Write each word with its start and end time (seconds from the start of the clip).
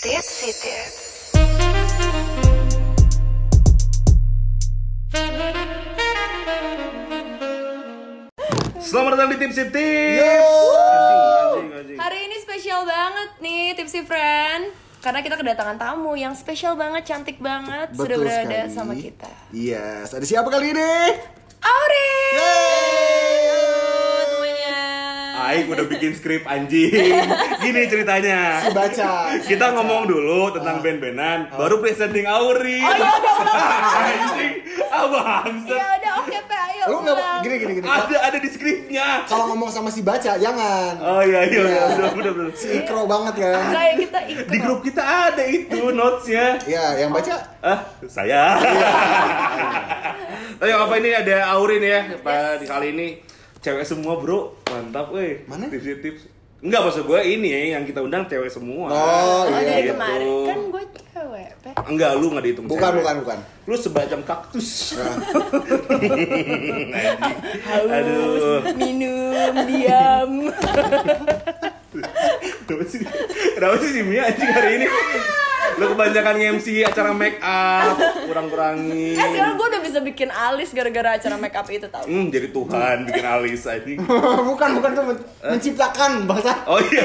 Tipsy 0.00 0.48
Tips. 0.56 0.96
Selamat 8.80 9.10
datang 9.16 9.28
di 9.32 9.36
Tipsy 9.38 9.64
Tips. 9.70 10.44
Anjing, 10.80 11.20
anjing, 11.30 11.68
anjing. 11.72 11.98
Hari 12.00 12.18
ini 12.26 12.36
spesial 12.42 12.82
banget 12.84 13.30
nih 13.38 13.62
Tipsy 13.72 14.02
Friend 14.02 14.62
Karena 15.00 15.20
kita 15.24 15.36
kedatangan 15.40 15.76
tamu 15.80 16.12
yang 16.12 16.36
spesial 16.36 16.76
banget, 16.76 17.08
cantik 17.08 17.40
banget 17.40 17.96
Sudah 17.96 18.16
Betul 18.20 18.28
berada 18.28 18.60
sekali. 18.68 18.74
sama 18.76 18.92
kita 18.92 19.30
Yes, 19.50 20.12
ada 20.12 20.26
siapa 20.28 20.48
kali 20.52 20.76
ini? 20.76 20.92
Auri! 21.60 22.89
Aik 25.40 25.64
udah 25.66 25.86
bikin 25.86 26.12
skrip 26.12 26.44
anjing. 26.44 26.92
Gini 27.64 27.80
ceritanya. 27.86 28.60
Si 28.60 28.68
baca. 28.70 29.10
Kita 29.40 29.72
ngomong 29.72 30.04
dulu 30.04 30.52
tentang 30.52 30.78
band-bandan, 30.78 31.48
baru 31.50 31.80
presenting 31.80 32.24
Auri. 32.24 32.78
Oh 32.78 32.92
iya, 32.92 33.08
udah, 33.10 33.34
udah. 33.40 33.54
Anjing, 34.00 34.54
ah 34.86 35.04
bangsa. 35.06 35.72
Ya 35.72 35.86
udah 35.96 36.12
oke 36.20 36.38
Pe, 36.40 36.56
ayo 36.56 36.84
Lu 36.86 36.96
nggak 37.00 37.16
pulang. 37.16 37.40
gini 37.40 37.54
gini 37.56 37.72
gini. 37.74 37.86
Ada 37.86 38.16
ada 38.22 38.38
di 38.38 38.48
skripnya. 38.48 39.06
Kalau 39.24 39.44
ngomong 39.48 39.70
sama 39.70 39.88
si 39.88 40.00
baca 40.00 40.36
jangan. 40.36 40.92
Oh 41.00 41.20
iya 41.20 41.40
iya, 41.46 41.60
iya. 41.62 41.82
udah 41.90 42.08
udah 42.12 42.32
udah. 42.36 42.46
Si 42.52 42.68
ikro 42.76 43.02
banget 43.06 43.34
kan. 43.40 43.64
Kayak 43.70 43.94
kita 43.98 44.18
ikut 44.28 44.44
Di 44.46 44.58
grup 44.58 44.80
kita 44.82 45.02
ada 45.02 45.42
itu 45.42 45.80
notesnya. 45.96 46.46
Ya, 46.64 46.84
yang 46.96 47.10
baca 47.10 47.34
Ah, 47.60 47.78
saya. 48.04 48.56
Ayo 50.60 50.76
apa 50.78 50.94
ini 50.96 51.10
ada 51.10 51.36
Aurin 51.50 51.80
ya? 51.80 52.00
Pada 52.20 52.60
kali 52.60 52.92
ini 52.92 53.08
cewek 53.60 53.84
semua, 53.84 54.16
Bro. 54.16 54.56
Mantap, 54.66 55.12
weh. 55.12 55.44
Mana? 55.44 55.68
Tips 55.68 55.86
tips. 56.00 56.22
Enggak 56.60 56.84
maksud 56.84 57.08
gue 57.08 57.20
ini 57.24 57.48
ya 57.48 57.60
yang 57.72 57.88
kita 57.88 58.04
undang 58.04 58.28
cewek 58.28 58.52
semua. 58.52 58.92
Oh, 58.92 59.48
Oh 59.48 59.48
iya. 59.48 59.64
dari 59.64 59.80
gitu. 59.82 59.96
kemarin 59.96 60.28
Kan 60.44 60.58
gue 60.68 60.84
cewek 61.08 61.48
Pe 61.56 61.70
Enggak, 61.88 62.10
lu 62.16 62.26
nggak 62.28 62.44
dihitung 62.44 62.66
Bukan, 62.68 62.84
cewek. 62.84 62.98
bukan, 63.00 63.14
bukan. 63.24 63.38
Lu 63.64 63.74
sebajam 63.74 64.20
kaktus. 64.20 64.68
Nah, 64.92 65.16
Haus, 67.64 67.88
Aduh. 67.90 68.60
minum, 68.76 69.52
diam 69.64 70.32
Kenapa 72.62 72.84
sih? 72.86 73.00
Kenapa 73.56 73.74
sih 73.80 73.90
si 73.90 74.00
Mia 74.04 74.22
anjing 74.22 74.50
hari 74.52 74.70
ini? 74.76 74.86
Lu 75.72 75.84
kebanyakan 75.88 76.34
MC 76.54 76.82
acara 76.82 77.10
make 77.10 77.38
up, 77.38 77.94
kurang-kurangi. 78.24 79.12
Eh 79.12 79.26
sekarang 79.30 79.54
gue 79.54 79.66
udah 79.68 79.82
bisa 79.82 79.98
bikin 80.00 80.28
alis 80.28 80.70
gara-gara 80.70 81.14
acara 81.14 81.36
make 81.36 81.52
up 81.52 81.66
itu 81.66 81.86
tau 81.86 82.02
Hmm, 82.02 82.28
jadi 82.28 82.48
Tuhan 82.48 82.96
bikin 83.04 83.24
alis 83.24 83.62
anjing. 83.64 83.98
bukan, 84.50 84.68
bukan 84.76 84.90
tuh 84.92 85.04
men- 85.06 85.24
menciptakan 85.46 86.10
bangsa. 86.24 86.52
Oh 86.64 86.80
iya. 86.80 87.04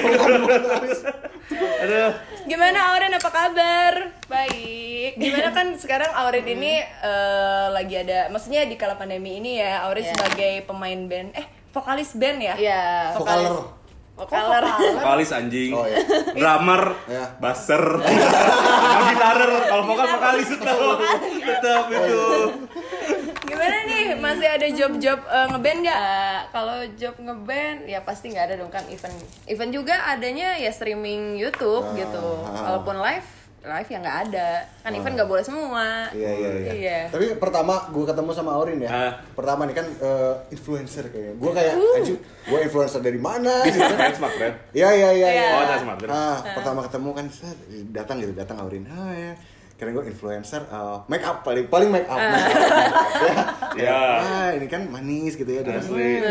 Aduh. 1.81 2.11
Gimana 2.45 2.79
Aurin 2.91 3.11
apa 3.11 3.29
kabar? 3.29 3.93
Baik. 4.25 5.15
Gimana 5.15 5.49
kan 5.51 5.67
sekarang 5.75 6.11
Aurin 6.15 6.45
ini 6.45 6.77
eh, 6.81 7.67
lagi 7.69 7.95
ada, 7.97 8.27
maksudnya 8.27 8.65
di 8.65 8.75
kala 8.75 8.95
pandemi 8.95 9.37
ini 9.37 9.57
ya, 9.57 9.85
Aurin 9.85 10.03
Iya. 10.03 10.11
sebagai 10.11 10.53
pemain 10.65 10.99
band, 11.05 11.29
eh 11.33 11.45
vokalis 11.71 12.13
band 12.13 12.39
ya? 12.39 12.55
Iya. 12.55 12.83
Vokaler. 13.15 13.84
Vokaler. 14.15 14.63
Vokalis 14.95 15.29
anjing. 15.29 15.71
Oh, 15.71 15.83
iya. 15.83 15.99
Drummer, 16.31 16.95
Iya. 17.05 17.35
basser, 17.35 17.83
sama 17.99 19.03
gitarer. 19.11 19.51
Kalau 19.67 19.83
vokal 19.83 20.07
vokalis 20.09 20.47
tetap. 20.47 20.77
Tetap 21.43 21.83
itu. 21.89 22.23
Gimana 23.45 23.77
nih? 23.85 24.05
Masih 24.15 24.47
ada 24.47 24.67
job-job 24.69 25.19
eh, 25.21 25.45
ngeband 25.51 25.79
nggak? 25.83 25.99
Eh, 25.99 26.39
kalau 26.49 26.77
job 26.95 27.15
ngeband 27.17 27.79
ya 27.85 27.99
pasti 28.01 28.31
nggak 28.31 28.45
ada 28.45 28.55
dong 28.57 28.71
kan 28.71 28.87
event 28.87 29.15
event 29.45 29.71
juga 29.71 29.95
adanya 30.07 30.55
ya 30.55 30.71
streaming 30.71 31.35
YouTube 31.35 31.85
Ah, 31.85 31.93
gitu 31.93 32.25
walaupun 32.41 32.97
live 32.97 33.27
live 33.65 33.89
ya 33.89 33.97
nggak 33.97 34.17
ada 34.29 34.49
kan 34.85 34.91
event 34.93 35.13
nggak 35.17 35.29
boleh 35.29 35.43
semua 35.43 35.85
Iya, 36.13 36.31
iya, 36.31 36.49
iya. 36.61 36.71
Iya. 36.73 36.99
Tapi 37.09 37.25
pertama 37.41 37.89
gue 37.89 38.05
ketemu 38.05 38.29
sama 38.31 38.51
Aurin 38.55 38.79
ya. 38.79 38.89
Ah. 38.89 39.11
Pertama 39.33 39.65
nih 39.67 39.75
kan 39.75 39.87
eh, 39.89 40.33
influencer 40.53 41.09
kayaknya. 41.09 41.33
Gue 41.35 41.51
kayak, 41.51 41.73
anjir, 41.75 42.17
gue 42.21 42.59
influencer 42.61 43.01
dari 43.01 43.19
mana? 43.19 43.61
gitu. 43.67 43.81
Keren 43.81 44.15
smart. 44.15 44.35
Iya 44.71 44.89
iya 44.93 45.09
iya. 45.11 45.29
iya. 45.33 45.49
Oh, 45.51 45.61
ada 45.65 45.75
smart, 45.81 45.97
bener. 45.99 46.13
Ah, 46.13 46.37
pertama 46.55 46.79
ketemu 46.85 47.09
kan 47.11 47.25
datang 47.91 48.15
gitu, 48.21 48.33
datang 48.37 48.57
Aurin. 48.61 48.85
Ah 48.87 49.11
ya. 49.11 49.33
Kira 49.75 49.91
gue 49.91 50.03
influencer 50.07 50.61
eh, 50.63 50.97
make 51.11 51.25
up 51.25 51.43
paling 51.43 51.67
paling 51.67 51.89
make 51.91 52.07
up. 52.07 52.19
make 52.19 52.47
up. 52.47 52.57
ya. 53.25 53.35
Ya. 53.75 53.99
Ah, 54.23 54.49
ini 54.55 54.71
kan 54.71 54.87
manis 54.87 55.35
gitu 55.35 55.51
ya 55.51 55.59
dari 55.59 55.83
Asli. 55.83 56.23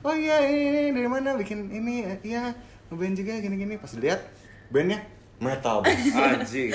Oh 0.00 0.14
iya 0.16 0.40
ini 0.48 0.96
dari 0.96 1.04
mana 1.04 1.36
bikin 1.36 1.68
ini? 1.68 2.08
Iya, 2.24 2.56
ngeband 2.88 3.14
juga 3.20 3.36
gini-gini. 3.36 3.76
Pas 3.76 3.92
lihat 4.00 4.24
bandnya 4.72 5.04
metal. 5.38 5.76
Bos. 5.82 5.94
Anjing. 6.14 6.70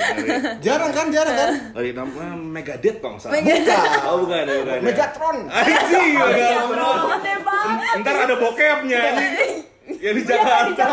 jarang 0.64 0.92
kan, 0.92 1.06
jarang 1.12 1.36
kan? 1.36 1.50
Dari 1.76 1.90
nama 1.92 2.36
Megadeth 2.36 2.98
kok 3.00 3.10
nggak 3.16 3.22
salah. 3.22 3.40
Bukan. 3.40 3.84
Oh 4.08 4.16
bukan, 4.24 4.44
bukan. 4.48 4.78
Megatron. 4.80 5.36
Anjing, 5.52 6.12
Megatron. 6.16 6.98
Ntar 8.00 8.14
ada 8.28 8.34
bokepnya 8.40 8.98
anjing. 9.12 9.54
Yang 10.00 10.14
di 10.16 10.22
Jakarta. 10.24 10.84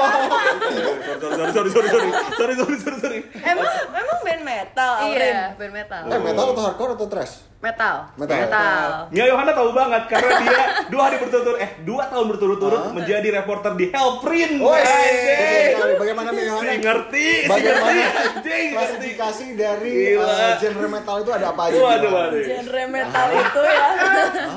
Sorry, 1.21 1.51
sorry, 1.51 1.69
sorry, 1.69 1.87
sorry, 1.87 2.09
sorry, 2.09 2.13
sorry, 2.33 2.53
sorry, 2.55 2.77
sorry, 2.79 2.97
sorry. 2.99 3.19
Emang 3.37 3.69
emang 3.91 4.19
band 4.21 4.41
metal 4.43 4.91
iya 5.07 5.53
band 5.53 5.69
metal 5.71 6.01
Eh, 6.03 6.19
metal 6.19 6.45
atau 6.49 6.63
hardcore 6.63 6.91
atau 6.93 7.07
trash? 7.07 7.35
metal 7.61 8.09
Metal. 8.17 9.05
Mia 9.13 9.25
Yohana 9.27 9.53
tahu 9.53 9.69
banget 9.71 10.09
karena 10.09 10.33
dia 10.41 10.61
dua 10.89 11.01
hari 11.05 11.21
berturut-turut, 11.21 11.61
eh 11.61 11.77
dua 11.79 12.09
tahun 12.09 12.25
berturut-turut 12.27 12.89
menjadi 12.89 13.29
reporter 13.31 13.77
di 13.77 13.85
Hellprint. 13.87 14.57
Woi, 14.57 14.81
Anjing. 14.81 15.37
betul 15.37 15.69
sekali. 15.69 15.93
Bagaimana 15.93 16.27
nih 16.27 16.41
Si 16.41 16.49
Yohana? 16.49 16.73
ngerti, 16.73 17.27
si 17.37 17.45
Bagaimana 17.45 17.85
ngerti, 17.85 18.01
anjing, 18.01 18.41
ngerti. 18.41 18.73
klasifikasi 18.73 19.45
dari 19.53 19.93
uh, 20.17 20.25
genre 20.57 20.87
metal 20.89 21.15
itu 21.21 21.31
ada 21.31 21.45
apa 21.47 21.61
aja? 21.69 21.77
Waduh, 21.77 22.09
waduh. 22.11 22.41
Genre 22.41 22.83
metal 22.89 23.27
itu 23.29 23.61
ya. 23.61 23.87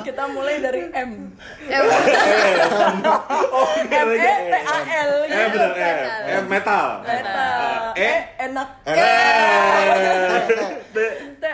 Kita 0.01 0.23
mulai 0.25 0.55
dari 0.57 0.81
M. 0.89 1.11
Eh, 1.61 1.81
Oh, 3.53 3.69
M 3.77 4.07
E 4.09 4.17
T 4.17 4.55
A 4.57 4.77
L 4.81 5.11
Eh, 5.23 5.45
gitu. 5.45 5.59
Metal. 6.55 6.87
Metal. 7.03 7.91
Eh. 7.99 8.19
enak. 8.47 8.69
Eh, 8.87 8.95
T. 11.41 11.45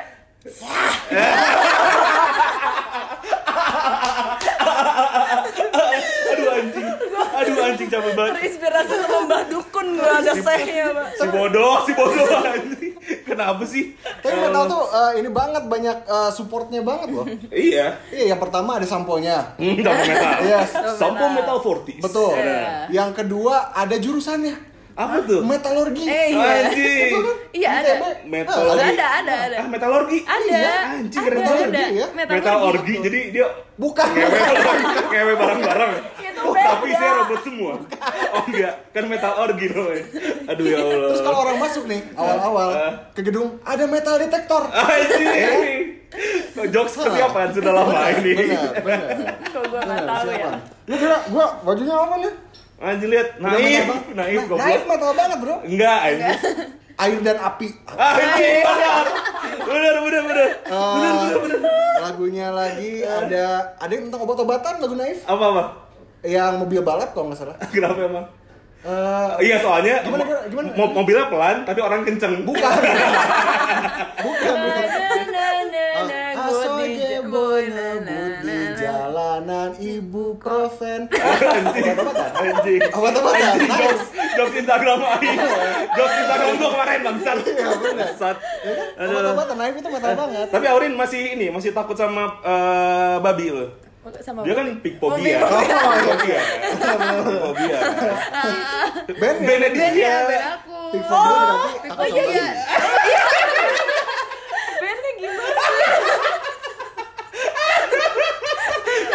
aduh 6.31 6.47
anjing, 6.53 6.87
aduh 7.13 7.55
anjing 7.65 7.87
capek 7.89 8.11
banget. 8.13 8.33
Terinspirasi 8.37 8.93
sama 9.05 9.17
Mbah 9.25 9.41
Dukun 9.49 9.87
gua 9.97 10.21
ada 10.21 10.33
sehnya, 10.33 10.85
Mbak. 10.93 11.07
Si 11.17 11.27
bodoh, 11.29 11.75
si 11.85 11.91
bodoh 11.93 12.29
anjing. 12.41 12.93
Kenapa 13.25 13.63
sih? 13.65 13.97
Tapi 14.21 14.35
metal 14.37 14.63
tuh 14.69 14.83
uh, 14.89 15.11
ini 15.17 15.29
banget 15.29 15.63
banyak 15.65 15.97
uh, 16.05 16.29
supportnya 16.33 16.81
banget 16.85 17.09
loh. 17.13 17.25
Iya. 17.49 17.97
Iya, 18.13 18.35
yang 18.35 18.39
pertama 18.41 18.77
ada 18.77 18.85
samponya. 18.85 19.57
Hmm, 19.57 19.77
sampo 19.81 20.03
metal. 20.05 20.37
Yes. 20.45 20.69
Sampo 20.97 21.25
metal 21.33 21.57
40 21.61 22.01
Betul. 22.01 22.33
Iya. 22.37 22.89
Yang 22.89 23.09
kedua 23.23 23.73
ada 23.73 23.95
jurusannya. 23.97 24.70
Apa 24.93 25.15
tuh? 25.21 25.39
Metalurgi. 25.41 26.03
Eh, 26.03 26.25
iya. 26.29 26.47
Anjing. 26.61 27.13
iya 27.51 27.69
ada. 27.77 27.91
Metalurgi. 28.23 28.83
ada 28.91 29.07
ada 29.17 29.35
ada 29.45 29.57
Ah, 29.57 29.67
metalurgi. 29.67 30.19
ada 30.21 30.51
Iya, 30.51 30.75
anjing 30.93 31.21
keren 31.21 31.37
ada 31.37 31.47
banget. 31.47 31.67
ada 31.67 31.83
ya. 31.89 32.07
metal, 32.11 32.33
Metal 32.35 32.57
orgi, 32.65 32.95
jadi 32.99 33.19
dia 33.31 33.47
Bukan. 33.73 34.07
ngewe 34.07 34.39
ngewe 35.09 35.33
bareng-bareng. 35.35 35.93
Itu 36.17 36.39
Oh, 36.41 36.55
tapi 36.57 36.89
saya 36.91 37.11
robot 37.19 37.39
semua. 37.41 37.73
Oh 38.31 38.43
enggak, 38.43 38.73
kan 38.89 39.03
metal 39.05 39.33
orgi 39.37 39.67
loh. 39.69 39.87
Aduh 40.47 40.65
ya 40.65 40.77
Allah. 40.79 41.07
Terus 41.07 41.21
kalau 41.21 41.39
orang 41.39 41.57
masuk 41.57 41.83
nih 41.85 42.01
awal-awal 42.13 42.69
Ah. 42.71 42.93
ke 43.11 43.21
gedung 43.21 43.61
ada 43.63 43.83
metal 43.85 44.15
detektor. 44.17 44.63
anjing. 44.67 46.01
Jokes 46.67 46.93
kesiapan 46.93 47.47
sudah 47.51 47.71
lama 47.71 47.95
ini. 48.13 48.33
Benar, 48.35 48.73
benar. 48.75 49.07
Kok 49.45 49.63
gua 49.63 49.79
nggak 49.79 49.97
Benar, 49.97 50.17
tahu 50.19 50.29
ya. 50.29 50.49
Lu 50.83 50.95
kira 50.97 51.17
gua 51.25 51.45
bajunya 51.63 51.95
apa 51.95 52.15
nih? 52.17 52.33
Anjing 52.81 53.09
lihat, 53.09 53.27
Udah 53.35 53.45
naif, 53.47 53.61
metal 53.61 53.85
banget. 53.85 54.05
naif 54.11 54.41
Na- 54.41 54.57
Naif 54.57 54.81
goblok. 54.81 54.89
metal 54.89 55.11
banget, 55.13 55.37
Bro. 55.37 55.55
Enggak, 55.63 55.97
anjing. 56.01 56.33
Air 56.97 57.17
dan 57.21 57.37
api. 57.39 57.67
Anjing, 57.87 58.61
benar. 58.63 59.05
Benar, 59.61 59.95
benar, 59.99 60.23
benar. 60.23 60.49
Eh, 60.65 61.25
lagunya 61.99 62.47
lagi 62.51 62.91
ada 63.01 63.45
ada 63.75 63.91
yang 63.91 64.03
tentang 64.05 64.21
obat-obatan 64.21 64.73
lagu 64.77 64.95
Naif 64.95 65.21
Apa 65.23 65.45
apa? 65.47 65.63
yang 66.21 66.57
mobil 66.57 66.81
balap 66.81 67.09
kalau 67.11 67.29
nggak 67.29 67.39
salah. 67.39 67.55
Kenapa 67.69 68.01
emang? 68.01 68.25
Eh, 68.81 69.29
Iya 69.43 69.57
soalnya 69.57 70.01
Gimana, 70.01 70.21
gimana, 70.21 70.41
gimana? 70.47 70.67
mo- 70.73 70.93
mobilnya 70.95 71.25
pelan 71.27 71.57
tapi 71.63 71.79
orang 71.79 72.01
kenceng. 72.01 72.41
bukan. 72.41 72.65
bukan, 74.19 74.55
bukan. 74.57 74.85
Ibuprofen. 79.81 81.09
Anjing. 81.09 81.85
Obat-obatan. 81.89 82.29
Anjing. 82.37 82.81
Obat-obatan. 82.93 83.41
Anjing, 83.41 83.71
jokes, 83.73 84.05
jokes 84.37 84.53
Instagram 84.55 84.99
Aing. 85.17 85.39
Jokes 85.91 86.15
Instagram 86.21 86.49
gua 86.55 86.69
kemarin 86.71 86.99
bangsat. 87.01 87.37
Iya, 87.41 87.67
benar. 87.73 87.97
Bangsat. 87.97 88.37
Ya 88.37 88.73
kan? 88.77 89.07
Obat-obatan 89.09 89.55
Naif 89.57 89.75
itu 89.75 89.89
metal 89.89 90.13
banget. 90.13 90.47
Tapi 90.53 90.65
Aurin 90.69 90.93
masih 90.93 91.21
ini, 91.33 91.49
masih 91.49 91.73
takut 91.73 91.97
sama 91.97 92.37
eh, 92.41 93.15
babi 93.19 93.49
lo. 93.49 93.65
sama 94.25 94.41
Dia 94.41 94.57
kan 94.57 94.65
pikfobia. 94.81 95.45
Oh, 95.45 95.61
Pikfobia. 95.61 96.39
Pikfobia. 97.21 97.79
Band 99.13 99.37
Bandnya 99.45 99.69
band 99.69 99.75
ya 99.77 99.89
dia. 99.93 100.15
band 100.25 100.45
aku 100.57 100.77
Pink 100.89 101.05
Phobia 101.05 101.37
berarti 101.37 101.69
Pink 101.77 101.93
takut 101.93 102.09
sama 102.09 102.09
Phobia. 102.09 102.25
babi. 102.25 102.57
Bandnya 104.81 105.11
gimana? 105.21 105.61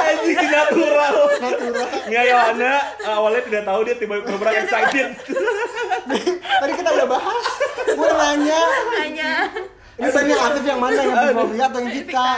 Anjing 0.07 0.37
si 0.37 0.47
natural. 0.47 1.15
Mia 2.07 2.23
Yohana 2.25 2.73
awalnya 3.03 3.43
tidak 3.45 3.63
tahu 3.65 3.81
dia 3.83 3.95
tiba-tiba 3.97 4.51
excited. 4.55 5.09
Tadi 6.37 6.73
kita 6.73 6.91
udah 6.93 7.09
bahas. 7.09 7.45
Gue 7.87 8.11
nanya, 8.13 8.63
Hanya 8.97 9.33
ini 9.97 10.13
bandnya 10.13 10.37
aktif 10.37 10.65
yang 10.69 10.77
mana 10.77 11.01
yang 11.01 11.33
Phobia 11.33 11.65
atau 11.73 11.81
yang 11.81 11.89
kita? 11.89 12.29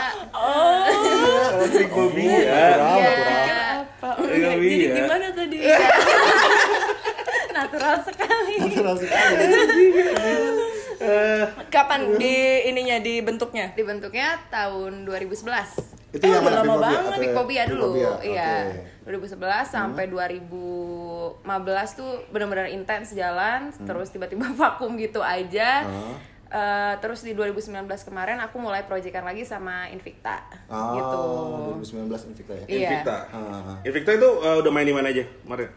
Pink 1.75 1.91
Phobia. 1.91 2.39
Natural, 2.39 2.95
Iya. 2.95 3.11
natural. 3.11 3.75
Apa? 3.99 4.11
Iya, 4.31 4.49
Jadi 4.55 4.71
iya. 4.71 4.95
gimana 4.95 5.27
tadi? 5.35 5.57
natural 7.59 7.97
sekali. 8.07 8.55
Natural 8.63 8.95
sekali. 8.95 9.45
Eh, 10.99 11.45
Kapan 11.67 12.15
di 12.15 12.35
ininya 12.71 13.03
dibentuknya? 13.03 13.75
Dibentuknya 13.75 14.39
tahun 14.55 15.03
2011. 15.03 15.98
Itu 16.09 16.25
Oh, 16.25 16.31
yang 16.33 16.41
udah 16.41 16.65
lama 16.65 16.75
banget, 16.81 17.03
atau 17.05 17.21
Pink 17.21 17.53
ya? 17.53 17.65
Dulu, 17.69 17.89
iya. 18.25 18.53
oke. 18.65 19.09
2011 19.09 19.69
sampai 19.69 20.05
2015 20.09 21.45
tuh 22.01 22.11
benar-benar 22.33 22.69
intens 22.73 23.13
jalan, 23.13 23.69
terus 23.85 24.09
tiba-tiba 24.09 24.49
vakum 24.61 24.97
gitu 24.97 25.21
aja. 25.21 25.85
Ah. 25.85 26.17
Eh, 26.49 26.95
terus 27.05 27.21
di 27.21 27.37
2019 27.37 27.85
kemarin 28.09 28.41
aku 28.41 28.57
mulai 28.57 28.81
proyekan 28.89 29.21
lagi 29.21 29.45
sama 29.45 29.85
Invicta 29.93 30.41
Ah, 30.65 30.97
gitu. 30.97 31.21
2019 31.77 32.09
Invicta 32.33 32.53
ya? 32.57 32.65
Iya. 32.65 32.89
Invicta. 32.89 33.17
Ah. 33.29 33.77
Invicta 33.85 34.11
itu 34.17 34.29
eh, 34.41 34.57
udah 34.65 34.73
main 34.73 34.89
di 34.89 34.97
mana 34.97 35.13
aja 35.13 35.29
kemarin? 35.45 35.69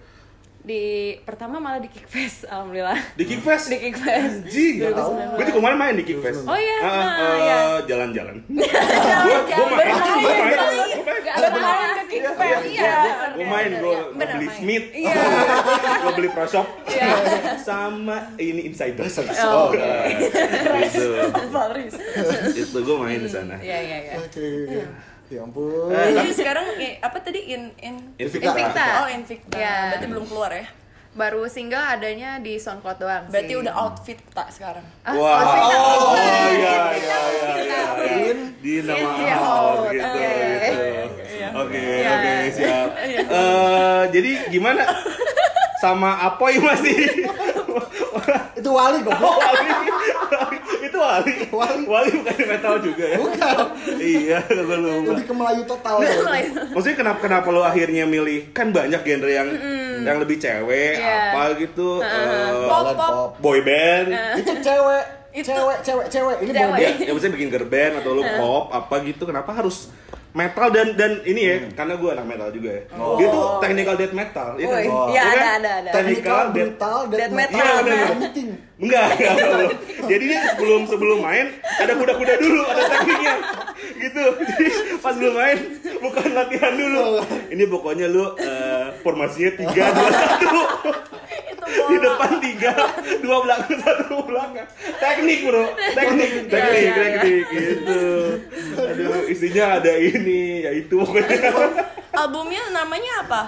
Di 0.61 1.17
pertama 1.25 1.57
malah 1.57 1.81
di 1.81 1.89
Kickfest 1.89 2.45
alhamdulillah. 2.51 2.97
Di 3.17 3.23
Kickfest. 3.25 3.65
Di 3.73 3.77
Kickfest. 3.81 4.45
Anjing. 4.45 4.75
Gue 4.85 5.43
juga 5.43 5.57
kemarin 5.57 5.77
main 5.77 5.93
di 5.97 6.05
Kickfest. 6.05 6.45
Oh 6.45 6.53
iya, 6.53 6.77
eh, 6.77 7.35
iya. 7.41 7.59
Jalan-jalan. 7.89 8.35
Gue 9.25 9.37
gue 9.41 9.65
main. 9.73 9.89
Gue 9.89 10.33
main. 10.37 10.57
Gue 11.25 11.49
main. 11.49 11.89
Ke 11.97 12.03
Kickfest. 12.07 12.65
Iya. 12.69 12.95
Gue 13.33 13.45
main, 13.45 13.69
gue 13.73 13.95
beli. 14.13 14.47
Smith, 14.51 14.85
Iya. 14.93 15.13
gue 16.05 16.11
beli 16.13 16.29
Pro 16.29 16.45
Shop, 16.45 16.67
sama 17.57 18.29
ini 18.37 18.69
Insider. 18.69 19.05
Oh, 19.49 19.73
Gitu. 19.73 21.07
Paris. 21.49 21.93
Itu 22.53 22.77
gue 22.83 22.97
main 23.01 23.17
di 23.17 23.29
sana. 23.31 23.57
Iya, 23.57 23.77
iya, 23.81 23.97
iya. 24.13 24.85
Ya 25.31 25.41
ampun. 25.41 25.87
Jadi 25.89 26.31
sekarang 26.35 26.67
eh, 26.75 26.99
apa 26.99 27.17
tadi 27.17 27.39
in 27.47 27.71
in 27.79 27.95
Invicta. 28.17 28.51
Invicta. 28.51 28.85
Oh, 28.99 29.07
Invicta. 29.07 29.55
Iya. 29.55 29.75
Berarti 29.89 30.07
belum 30.07 30.25
keluar 30.27 30.51
ya? 30.51 30.67
Baru 31.11 31.43
single 31.45 31.79
adanya 31.81 32.39
di 32.39 32.55
SoundCloud 32.55 32.97
doang 32.97 33.23
Berarti 33.27 33.47
sih. 33.49 33.59
udah 33.59 33.73
outfit 33.73 34.19
tak 34.31 34.47
sekarang. 34.47 34.83
Ah, 35.01 35.11
Wah, 35.11 35.35
outfitnya 35.37 35.77
oh, 35.77 35.87
outfit. 35.89 36.19
iya, 36.19 36.35
iya, 36.51 36.75
iya, 36.91 37.15
outfit. 37.15 37.63
iya, 37.63 37.79
iya. 37.99 38.33
Di 38.57 38.73
nama 38.81 39.07
Iya, 39.17 39.35
oh, 39.35 39.47
oh, 39.47 39.75
gitu, 39.87 40.03
oke. 40.03 40.19
gitu. 40.21 40.83
Oke, 41.51 41.83
oke, 42.05 42.33
siap. 42.53 42.89
Eh, 43.27 44.01
jadi 44.09 44.31
gimana? 44.47 44.83
Sama 45.79 46.15
Apoy 46.21 46.59
masih? 46.59 46.95
Itu 48.59 48.69
Wali 48.69 48.99
Oh, 48.99 49.03
goblok. 49.05 49.35
Wali. 49.37 49.67
Wali. 51.01 51.33
Wali. 51.49 51.83
Wali 51.83 52.09
bukan 52.15 52.35
metal 52.45 52.75
juga 52.79 53.05
ya? 53.05 53.17
Bukan. 53.17 53.55
iya, 53.97 54.39
gue 54.43 54.77
lupa. 54.77 55.09
Lebih 55.11 55.25
ke 55.25 55.33
Melayu 55.33 55.61
total 55.65 55.95
ya. 55.99 56.11
Maksudnya 56.69 56.97
kenapa 56.97 57.19
kenapa 57.19 57.47
lo 57.49 57.61
akhirnya 57.61 58.05
milih 58.05 58.51
kan 58.51 58.69
banyak 58.69 59.01
genre 59.01 59.27
yang 59.27 59.49
yang 59.99 60.17
lebih 60.17 60.37
cewek 60.37 60.97
Iya. 60.97 61.31
apa 61.31 61.57
gitu 61.57 62.01
Pop, 62.01 62.67
Ballad 62.67 62.95
pop. 62.95 63.09
pop. 63.09 63.29
boy 63.39 63.59
band 63.61 64.09
Itu 64.35 64.53
cewek. 64.59 65.03
Itu- 65.31 65.47
Cewek, 65.47 65.79
cewek, 65.79 66.07
cewek. 66.09 66.37
Ini 66.39 66.51
Cewek. 66.51 66.67
boy 66.67 66.77
ya, 66.77 66.89
ya 66.99 67.11
maksudnya 67.11 67.33
bikin 67.33 67.49
girl 67.49 67.63
band 67.65 67.93
atau 67.97 68.11
lo 68.11 68.23
pop 68.35 68.65
apa 68.69 68.95
gitu 69.01 69.23
kenapa 69.23 69.53
harus 69.53 69.87
metal 70.31 70.67
dan 70.71 70.87
dan 70.95 71.11
ini 71.23 71.41
ya 71.43 71.55
karena 71.71 71.93
gue 71.95 72.09
anak 72.09 72.23
metal 72.23 72.49
juga 72.49 72.69
ya 72.71 72.81
dia 73.19 73.27
tuh 73.27 73.43
technical 73.59 73.95
death 73.95 74.15
metal 74.15 74.49
ya 74.55 74.65
kan? 74.65 74.81
Oh. 74.87 75.07
iya 75.07 75.21
Iya 75.21 75.21
kan? 75.21 75.35
ada 75.35 75.49
ada 75.51 75.71
ada. 75.77 75.89
Technical 75.91 76.21
Technical, 76.21 76.43
death 76.47 76.71
brutal, 76.71 76.99
death 77.11 77.33
metal. 77.33 77.57
metal. 77.57 77.59
Iya, 77.59 77.83
bener. 77.83 78.07
Meeting. 78.21 78.49
Enggak, 78.81 79.05
enggak, 79.13 79.33
belum. 79.37 79.69
Jadi 80.09 80.23
dia 80.25 80.39
sebelum 80.49 80.81
sebelum 80.89 81.17
main 81.21 81.47
ada 81.61 81.93
kuda-kuda 81.93 82.33
dulu, 82.39 82.61
ada 82.65 82.81
tekniknya. 82.89 83.35
Gitu. 83.93 84.23
Jadi 84.41 84.65
pas 84.97 85.13
belum 85.13 85.35
main 85.37 85.57
bukan 85.99 86.27
latihan 86.33 86.73
dulu. 86.73 87.03
Ini 87.47 87.63
pokoknya 87.67 88.05
lu 88.07 88.23
eh, 88.39 88.85
formasinya 89.01 89.51
3 89.53 89.69
2 89.69 89.69
1. 89.69 91.30
Di 91.71 91.97
depan 91.97 92.31
tiga, 92.39 92.73
dua 93.19 93.37
belakang, 93.41 93.75
satu 93.77 94.15
belakang. 94.21 94.67
Teknik, 94.93 95.39
Bro. 95.43 95.63
Teknik, 95.91 96.31
teknik, 96.45 96.75
iya, 96.75 96.83
iya. 96.83 96.93
teknik 96.95 97.45
gitu. 97.47 98.01
Aduh, 98.77 99.23
isinya 99.25 99.65
ada 99.77 99.93
ini, 99.93 100.41
ya 100.61 100.71
itu 100.73 100.95
pokoknya. 100.97 101.51
Albumnya 102.11 102.63
namanya 102.69 103.11
apa? 103.21 103.41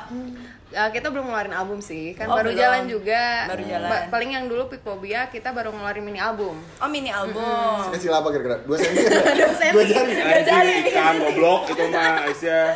Ya, 0.70 0.90
kita 0.90 1.08
belum 1.08 1.30
ngeluarin 1.30 1.54
album 1.54 1.78
sih, 1.80 2.18
kan 2.18 2.26
Oh, 2.26 2.34
baru 2.34 2.50
belum. 2.50 2.58
jalan 2.58 2.84
juga. 2.88 3.46
Baru 3.46 3.62
jalan. 3.64 3.86
Ba- 3.88 4.06
paling 4.10 4.30
yang 4.32 4.46
dulu 4.48 4.66
Pikobia 4.68 5.30
kita 5.30 5.54
baru 5.54 5.70
ngeluarin 5.70 6.02
mini 6.02 6.18
album. 6.18 6.58
Oh, 6.82 6.90
mini 6.90 7.14
album. 7.14 7.94
Kecil 7.94 8.10
apa 8.10 8.26
kira-kira? 8.28 8.58
Dua 8.64 8.78
senti? 8.78 9.06
Dua 9.38 9.54
senti. 9.54 10.18
Dua 10.18 10.42
jari. 10.42 10.74
Ikan 10.88 11.16
goblok 11.20 11.70
itu 11.70 11.84
mah 11.88 12.26
Aisyah. 12.26 12.68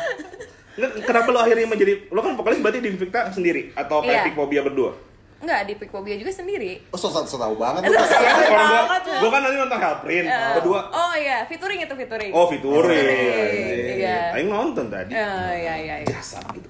Kenapa 0.78 1.26
lo 1.28 1.42
akhirnya 1.42 1.66
menjadi 1.66 2.06
lo 2.06 2.22
kan 2.22 2.38
vokalis 2.38 2.62
berarti 2.62 2.78
di 2.78 2.88
Invicta 2.88 3.34
sendiri 3.34 3.74
atau 3.74 3.98
kayak 3.98 4.14
Iya. 4.14 4.26
Pikmobia 4.30 4.62
berdua? 4.62 4.94
Enggak, 5.38 5.60
di 5.64 5.74
Pikobia 5.74 6.18
juga 6.18 6.34
sendiri. 6.34 6.82
Oh, 6.90 6.98
so, 6.98 7.06
so, 7.06 7.22
so 7.22 7.38
tahu 7.38 7.54
banget. 7.54 7.86
Eh, 7.86 7.88
lu. 7.88 7.94
so- 7.94 8.04
so- 8.04 8.18
Iya, 8.18 8.34
gua, 8.34 8.58
banget 8.58 9.02
gua 9.22 9.30
kan 9.30 9.40
nanti 9.40 9.56
nonton 9.56 9.78
Helprin, 9.78 10.24
berdua. 10.26 10.80
Oh 10.90 11.14
iya, 11.14 11.46
featuring 11.46 11.78
itu 11.78 11.94
featuring. 11.94 12.32
Oh. 12.32 12.50
Featuring, 12.50 13.94
iya. 13.96 14.34
Aing 14.34 14.50
nonton 14.50 14.90
tadi. 14.90 15.14
Oh 15.14 15.22
iya 15.48 15.74
iya 15.78 15.94
iya. 16.02 16.10
Jasad 16.10 16.42
gitu. 16.50 16.66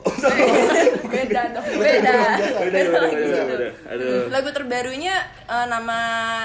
Beda 1.13 1.43
dong. 1.51 1.65
Beda. 1.65 2.13
Beda, 2.61 2.61
beda, 2.61 3.09
beda, 3.09 3.41
beda. 3.49 3.67
Aduh. 3.89 4.23
Lagu 4.29 4.49
terbarunya 4.53 5.17
eh, 5.45 5.67
nama 5.67 5.99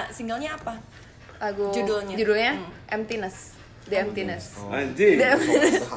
singlenya 0.08 0.56
apa? 0.56 0.80
Lagu 1.44 1.76
Judulnya. 1.76 2.16
Judulnya 2.16 2.52
Emptiness. 2.88 3.52
The 3.84 4.00
Emptiness. 4.00 4.56
Anjing. 4.72 5.20
Dia- 5.20 5.36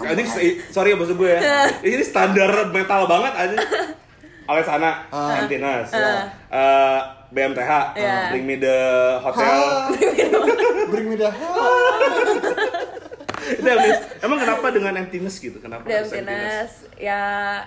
Anjing, 0.03 0.27
sorry 0.69 0.91
ya 0.91 0.97
maksud 0.99 1.15
gue 1.15 1.31
ya. 1.31 1.41
Ini 1.87 2.03
standar 2.03 2.51
metal 2.69 3.07
banget 3.07 3.33
anjing. 3.33 3.63
Alesana, 4.47 5.05
Ah. 5.09 5.39
Antinas, 5.39 5.91
eh, 5.91 6.99
BMTH, 7.29 7.71
Iya. 7.93 8.31
Bring 8.31 8.45
Me 8.45 8.57
The 8.57 8.79
Hotel. 9.19 9.43
Ah, 9.43 9.91
Bring 10.87 11.07
me 11.07 11.17
the 11.17 11.31
Itu 13.47 13.63
emptiness. 13.63 13.99
Emang 14.19 14.39
kenapa 14.39 14.67
dengan 14.71 14.93
emptiness 14.97 15.39
gitu? 15.39 15.59
Kenapa 15.59 15.83
The 15.83 15.95
harus 15.97 16.11
Emptiness 16.11 16.71
ya 16.97 17.21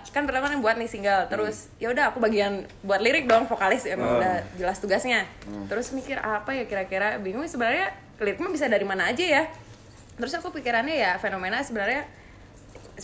kan 0.10 0.26
pertama 0.26 0.50
kan 0.50 0.58
buat 0.58 0.76
nih 0.76 0.90
single 0.90 1.30
terus 1.30 1.70
ya 1.78 1.88
udah 1.88 2.10
aku 2.10 2.18
bagian 2.18 2.66
buat 2.82 2.98
lirik 2.98 3.30
dong 3.30 3.46
vokalis 3.46 3.86
emang 3.86 4.10
Hmm. 4.10 4.18
udah 4.18 4.36
jelas 4.58 4.82
tugasnya 4.82 5.22
terus 5.70 5.94
mikir 5.94 6.18
apa 6.18 6.50
ya 6.52 6.66
kira-kira 6.66 7.16
bingung 7.16 7.46
sebenarnya 7.46 7.94
lirik 8.18 8.42
mah 8.42 8.50
bisa 8.50 8.66
dari 8.66 8.82
mana 8.84 9.06
aja 9.06 9.22
ya 9.22 9.44
terus 10.18 10.34
aku 10.34 10.50
pikirannya 10.52 10.98
ya 10.98 11.12
fenomena 11.16 11.62
sebenarnya 11.62 12.10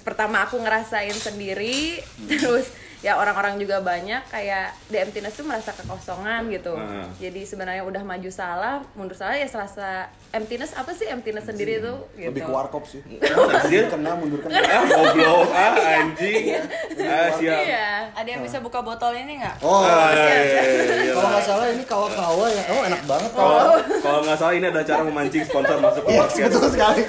pertama 0.02 0.42
aku 0.42 0.58
ngerasain 0.58 1.14
sendiri 1.14 2.02
terus 2.28 2.74
ya 3.06 3.14
orang-orang 3.16 3.56
juga 3.56 3.78
banyak 3.80 4.18
kayak 4.26 4.74
The 4.90 4.98
Emptiness 5.00 5.38
tuh 5.38 5.46
merasa 5.46 5.70
kekosongan 5.72 6.50
gitu 6.50 6.74
Hmm. 6.74 7.06
jadi 7.16 7.38
sebenarnya 7.44 7.84
udah 7.84 8.02
maju 8.02 8.30
salah 8.30 8.82
mundur 8.92 9.14
salah 9.14 9.34
ya 9.34 9.46
serasa 9.46 10.10
emptiness 10.32 10.74
apa 10.74 10.90
sih 10.92 11.06
emptiness 11.06 11.46
sendiri 11.46 11.78
tuh 11.80 12.02
gitu 12.12 12.34
Lebih 12.34 12.42
ke 12.42 12.52
warkop 12.52 12.84
sih. 12.84 13.06
Anjir. 13.06 13.88
Kena 13.88 14.12
mundur 14.14 14.42
kena. 14.42 14.58
Ah, 14.58 14.84
goblok, 14.84 15.48
ah 15.48 15.74
anjing. 15.94 16.58
Ah, 16.98 17.30
siap. 17.32 17.60
iya 17.62 17.88
Ada 18.12 18.28
yang 18.28 18.42
bisa 18.42 18.58
buka 18.58 18.82
botol 18.82 19.14
ini 19.14 19.38
nggak? 19.38 19.62
Oh, 19.62 19.80
Ah, 19.80 20.10
iya, 20.12 20.26
iya, 20.36 20.62
iya. 21.06 21.14
kalau 21.14 21.30
nggak 21.30 21.46
salah 21.46 21.66
ini 21.70 21.84
kawa-kawa 21.86 22.46
ya. 22.50 22.64
Oh, 22.68 22.82
enak 22.84 23.02
banget 23.06 23.32
Kalau 23.32 23.54
kawa. 23.54 23.74
kalau 24.02 24.20
nggak 24.22 24.38
salah 24.38 24.54
ini 24.54 24.66
ada 24.66 24.82
cara 24.82 25.02
memancing 25.04 25.44
sponsor 25.44 25.78
masuk 25.78 26.02
ke 26.02 26.10
Iya, 26.10 26.20
podcast. 26.20 26.50
betul 26.50 26.70
sekali. 26.70 27.04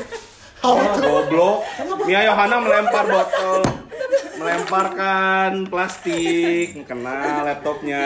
Ah, 0.58 0.72
goblok. 0.94 1.56
Mia 2.04 2.20
Yohana 2.22 2.56
melempar 2.58 3.04
botol, 3.06 3.60
melemparkan 4.36 5.66
plastik, 5.66 6.84
kena 6.84 7.42
laptopnya. 7.42 8.02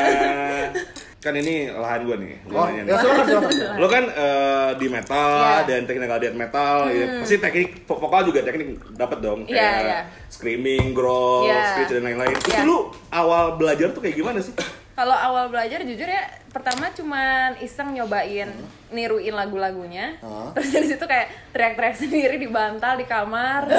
Kan 1.20 1.36
ini 1.36 1.68
lahan 1.68 2.00
gue 2.02 2.16
nih. 2.16 2.32
Oh, 2.48 2.64
gua 2.64 2.72
nanya 2.72 2.82
nih. 2.82 2.88
ya 2.88 2.96
silakan 2.96 3.24
silakan. 3.28 3.52
Lo 3.76 3.86
kan 3.86 4.04
eh, 4.08 4.70
di 4.74 4.86
metal 4.88 5.30
Iya. 5.36 5.68
dan 5.68 5.80
technical 5.84 6.16
death 6.16 6.32
metal, 6.34 6.76
ya. 6.88 7.06
pasti 7.20 7.36
teknik 7.36 7.84
vo- 7.84 8.00
vokal 8.00 8.24
juga 8.24 8.40
teknik 8.40 8.68
dapat 8.96 9.18
dong, 9.20 9.44
Iya, 9.44 9.52
kayak 9.52 9.84
iya. 9.84 9.98
screaming, 10.26 10.96
growl, 10.96 11.44
Iya. 11.44 11.60
screech 11.68 11.92
dan 11.92 12.08
lain-lain. 12.08 12.32
Itu 12.34 12.48
Iya. 12.50 12.64
lu 12.64 12.78
awal 13.10 13.44
belajar 13.54 13.92
tuh 13.92 14.00
kayak 14.00 14.16
gimana 14.16 14.40
sih? 14.40 14.56
Kalau 15.00 15.16
awal 15.16 15.48
belajar 15.48 15.80
jujur 15.80 16.04
ya 16.04 16.28
pertama 16.52 16.92
cuman 16.92 17.56
iseng 17.64 17.96
nyobain 17.96 18.52
niruin 18.92 19.32
lagu-lagunya. 19.32 20.20
Hah? 20.20 20.52
Terus 20.60 20.68
dari 20.76 20.86
situ 20.92 21.04
kayak 21.08 21.56
teriak-teriak 21.56 21.96
sendiri 21.96 22.36
di 22.36 22.44
bantal 22.44 23.00
di 23.00 23.08
kamar. 23.08 23.64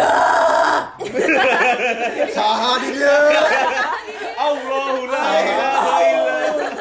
Saha 2.34 2.74
di 2.82 2.90
dia. 2.98 3.18
Allahu 4.50 5.06
la 5.14 5.26
ilaha 5.46 5.96
illallah. 6.10 6.74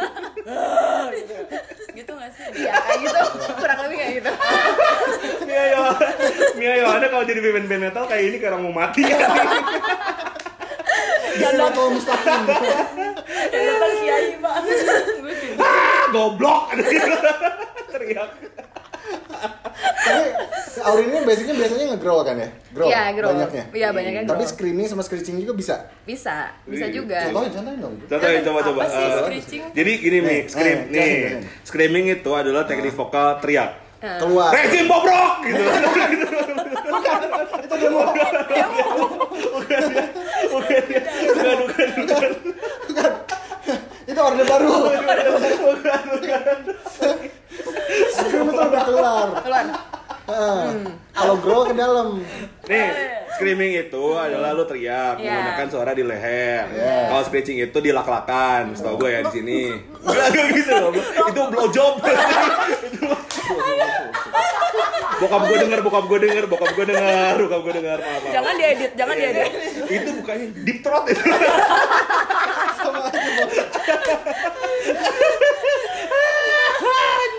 gak 2.00 2.32
sih? 2.32 2.64
Iya 2.64 2.74
kayak 2.80 2.98
gitu, 3.04 3.20
kurang 3.60 3.78
lebih 3.84 3.96
kayak 4.00 4.12
gitu. 4.24 4.32
Mia 5.48 5.64
Yohana, 5.72 6.08
Mia 6.56 6.74
Yohana 6.80 7.06
kalau 7.12 7.24
jadi 7.28 7.40
band 7.44 7.68
band 7.68 7.82
metal 7.92 8.04
kayak 8.08 8.24
ini 8.24 8.36
kayak 8.40 8.56
orang 8.56 8.64
mau 8.64 8.72
mati 8.72 9.04
ya. 9.04 9.20
Yang 11.30 11.54
datang 13.62 13.92
kiai 13.96 14.28
banget. 14.36 14.76
Gue 15.20 15.32
kayak 15.32 15.60
ah, 15.60 16.02
goblok. 16.10 16.62
Teriak. 17.90 18.30
Tapi 20.00 20.24
Aurin 20.80 21.06
ini 21.08 21.20
basicnya 21.22 21.54
biasanya 21.54 21.84
nge-growl 21.92 22.22
kan 22.22 22.36
ya? 22.36 22.48
Growl. 22.70 22.88
Iya, 22.88 23.02
growl. 23.12 23.30
Banyaknya. 23.34 23.64
Iya, 23.70 23.88
banyaknya 23.90 24.22
Tapi 24.24 24.38
growl. 24.38 24.52
screaming 24.54 24.86
sama 24.86 25.02
screeching 25.02 25.36
juga 25.36 25.52
bisa. 25.52 25.76
Bisa, 26.02 26.56
bisa 26.64 26.86
Iya. 26.86 26.94
juga. 26.94 27.18
Contohin, 27.26 27.52
contohin 27.52 27.78
dong. 27.80 27.94
Contohin 28.02 28.40
coba 28.42 28.58
coba. 28.62 28.80
Apa 28.80 28.88
sih 28.88 29.02
Eh, 29.02 29.18
screeching? 29.18 29.62
Jadi 29.72 29.92
gini 29.98 30.18
nih, 30.18 30.24
Nih, 30.24 30.40
scream 30.46 30.78
eh, 30.78 30.86
nih. 30.86 30.94
jelasin, 30.94 31.20
jelasin. 31.20 31.42
Screaming 31.64 32.06
itu 32.10 32.30
adalah 32.32 32.62
teknik 32.64 32.94
vokal 32.94 33.36
teriak. 33.38 33.70
Keluar. 34.00 34.48
Rezim 34.50 34.88
bobrok 34.88 35.44
gitu. 35.44 35.60
Itu 37.60 37.74
demo. 37.76 38.00
Bukan, 40.40 41.56
bukan, 41.60 41.88
bukan. 42.00 42.30
Itu 44.02 44.18
orde 44.18 44.42
baru. 44.42 44.72
Scream 48.10 48.46
itu 48.46 48.56
udah 48.56 48.82
keluar. 48.82 49.26
Keluar. 49.38 49.64
Heeh. 50.22 50.64
Kalau 51.10 51.34
growl 51.36 51.64
ke 51.66 51.74
dalam. 51.74 52.08
Nih, 52.64 52.86
screaming 53.34 53.72
itu 53.80 54.04
adalah 54.14 54.54
lu 54.54 54.64
teriak 54.64 55.18
Iya. 55.18 55.26
menggunakan 55.28 55.66
suara 55.68 55.89
di 56.00 56.08
leher. 56.08 56.64
Iya. 56.72 57.12
Kalau 57.12 57.22
screeching 57.28 57.60
itu 57.60 57.78
dilak-lakan, 57.78 58.72
setahu 58.72 58.96
gue 58.96 59.10
ya 59.12 59.20
di 59.28 59.32
sini. 59.36 59.60
Enggak 60.00 60.48
gitu 60.56 60.72
loh. 60.72 60.90
Itu 60.96 61.40
blowjob. 61.52 61.94
Itu- 62.00 63.12
bokap 65.20 65.42
gue 65.44 65.58
denger, 65.60 65.78
bokap 65.84 66.04
gue 66.08 66.18
denger, 66.24 66.44
bokap 66.48 66.70
gue 66.72 66.86
denger, 66.88 67.34
bokap 67.44 67.60
gue 67.60 67.74
denger. 67.76 67.98
Maaf, 68.00 68.20
maaf. 68.24 68.32
Jangan 68.32 68.54
diedit, 68.56 68.92
jangan 68.96 69.14
diedit. 69.20 69.52
itu 69.92 70.10
bukannya 70.16 70.46
deep 70.64 70.78
throat 70.80 71.04
itu. 71.12 71.20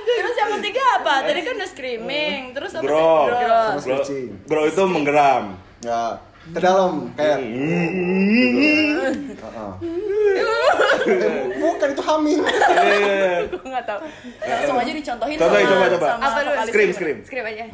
Terus 0.06 0.36
yang 0.38 0.52
ketiga 0.62 0.84
apa? 1.02 1.14
Tadi 1.26 1.40
kan 1.42 1.54
udah 1.58 1.70
screaming, 1.70 2.42
terus 2.54 2.72
apa? 2.78 2.84
Bro, 2.86 3.14
Bro. 3.26 3.62
Bro, 3.82 3.98
bro 4.46 4.62
itu 4.70 4.82
menggeram. 4.86 5.44
Ya, 5.82 6.22
ke 6.52 6.60
dalam 6.60 6.92
kayak 7.14 7.38
Hmm. 7.42 9.12
Heeh. 9.42 9.72
Eh, 11.02 11.44
bukan 11.58 11.88
itu 11.90 12.04
humming. 12.04 12.40
Eh, 12.46 13.50
Gue 13.50 13.68
gak 13.68 13.84
tau. 13.84 14.00
Langsung 14.40 14.78
aja 14.78 14.92
dicontohin 14.92 15.36
Contohin, 15.36 15.66
sama, 15.66 15.74
coba, 15.74 15.86
coba. 15.90 16.08
sama 16.08 16.24
Apa 16.24 16.40
dulu? 16.40 16.56
Scream, 16.70 16.90
scream. 16.94 17.18
Scream 17.24 17.46
aja. 17.46 17.66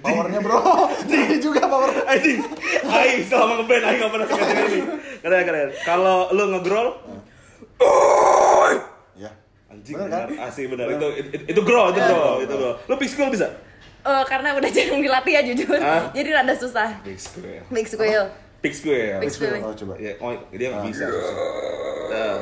Powernya 0.00 0.40
bro, 0.40 0.58
tinggi 1.04 1.36
juga 1.38 1.62
power. 1.62 1.90
Anjing, 2.04 2.40
Aing 2.82 3.22
selama 3.22 3.60
ngeband 3.60 3.84
Aing 3.84 3.98
gak 3.98 4.10
pernah 4.10 4.26
sekali 4.26 4.52
ini. 4.56 4.80
Keren 5.20 5.42
keren. 5.44 5.68
Kalau 5.84 6.18
lu 6.30 6.44
ngegrol, 6.50 6.88
Ya. 9.14 9.30
anjing 9.68 9.94
Bener 9.94 10.08
benar, 10.08 10.20
kan? 10.26 10.48
asli 10.48 10.64
benar. 10.66 10.86
Itu 10.88 11.06
itu, 11.14 11.28
itu 11.46 11.60
growl, 11.60 11.92
itu 11.92 12.00
growl, 12.00 12.36
itu 12.40 12.54
growl. 12.54 12.76
Lu 12.82 12.94
pick 12.96 13.08
school 13.08 13.28
bisa? 13.28 13.48
Eh, 14.00 14.24
karena 14.24 14.56
udah 14.56 14.70
jarang 14.76 15.00
dilatih 15.04 15.32
ya 15.36 15.42
jujur. 15.44 15.76
Hah? 15.76 16.08
Jadi 16.16 16.28
rada 16.32 16.54
susah. 16.56 16.88
Pick 17.04 17.20
school. 17.20 17.44
Big 17.68 17.86
squeal. 17.86 18.24
Pick 18.60 18.74
school 18.76 18.96
ya. 18.96 19.16
Pick 19.20 19.32
school. 19.32 19.52
Oh 19.60 19.72
coba. 19.76 19.94
Ya, 20.00 20.12
oh 20.20 20.32
dia 20.52 20.68
nggak 20.72 20.84
bisa. 20.88 21.04
Nah, 22.10 22.36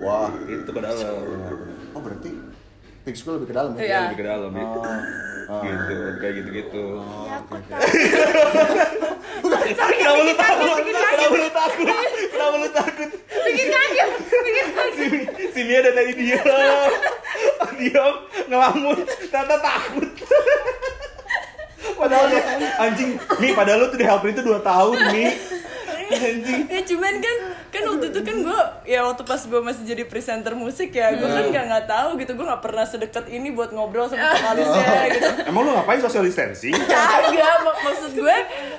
Wah. 0.00 0.28
itu 0.44 0.70
ke 0.70 0.80
dalam. 0.80 1.14
Oh 1.96 2.00
berarti 2.04 2.30
Pig 3.06 3.16
School 3.16 3.38
lebih 3.38 3.48
ke 3.50 3.56
dalam 3.56 3.72
ya? 3.78 3.80
Iya, 3.86 4.00
lebih 4.10 4.18
ke 4.18 4.26
dalam 4.26 4.50
ya. 4.50 4.66
Oh. 4.66 4.82
Gitu, 5.46 5.96
kayak 6.18 6.34
gitu-gitu. 6.42 6.84
Ya 7.30 7.38
aku 7.38 7.54
tahu. 7.70 7.78
Kenapa 9.70 10.18
lu 10.26 10.34
takut? 10.34 10.74
Kenapa 10.82 11.36
lu 11.38 11.50
takut? 11.54 11.86
Kenapa 12.34 12.56
lu 12.58 12.68
takut? 12.74 13.08
Bikin 13.46 13.66
kaget, 13.70 14.10
bikin 14.26 14.66
kaget. 14.74 15.10
Si, 15.54 15.60
Mia 15.62 15.86
dan 15.86 15.94
tadi 15.94 16.12
diam, 16.18 16.90
diam, 17.78 18.14
ngelamun, 18.50 18.98
ternyata 19.06 19.56
takut. 19.62 20.10
Padahal 21.94 22.26
dia, 22.26 22.42
anjing, 22.82 23.14
Mi, 23.38 23.54
padahal 23.54 23.86
lu 23.86 23.94
tuh 23.94 23.98
di 24.02 24.06
helper 24.06 24.34
itu 24.34 24.42
2 24.42 24.58
tahun, 24.66 24.96
Mi. 25.14 25.30
Anjing. 26.10 26.62
Ya 26.66 26.80
cuman 26.90 27.14
kan 27.22 27.36
kan 27.76 27.84
waktu 27.86 28.06
itu 28.08 28.20
kan 28.22 28.36
gue 28.40 28.60
ya 28.84 29.00
waktu 29.02 29.22
pas 29.22 29.38
gue 29.38 29.60
masih 29.60 29.84
jadi 29.84 30.02
presenter 30.04 30.52
musik 30.54 30.88
ya 30.90 31.12
gue 31.12 31.26
kan 31.26 31.44
nggak 31.46 31.64
nggak 31.66 31.84
tahu 31.86 32.08
gitu 32.16 32.32
gue 32.32 32.46
nggak 32.46 32.60
pernah 32.60 32.82
sedekat 32.82 33.28
ini 33.28 33.50
buat 33.50 33.68
ngobrol 33.70 34.06
sama 34.06 34.32
vokalisnya 34.32 34.84
gitu 35.10 35.28
Emang 35.44 35.62
lu 35.62 35.70
ngapain 35.72 36.00
social 36.00 36.22
distancing? 36.22 36.72
kagak 36.72 37.36
mak- 37.62 37.80
maksud 37.82 38.10
gue 38.12 38.36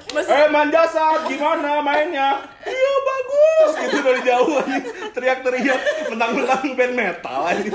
maksud 0.10 0.30
Eh, 0.30 0.48
manja 0.48 0.82
saat 0.86 1.22
gimana 1.26 1.80
mainnya? 1.80 2.42
Iya 2.60 2.94
bagus, 3.02 3.72
gitu 3.80 3.98
dari 4.02 4.22
jauh. 4.22 4.60
Teriak-teriak, 5.10 5.80
mentang-mentang 6.10 6.76
band 6.76 6.94
metal 6.94 7.40
anjing. 7.46 7.72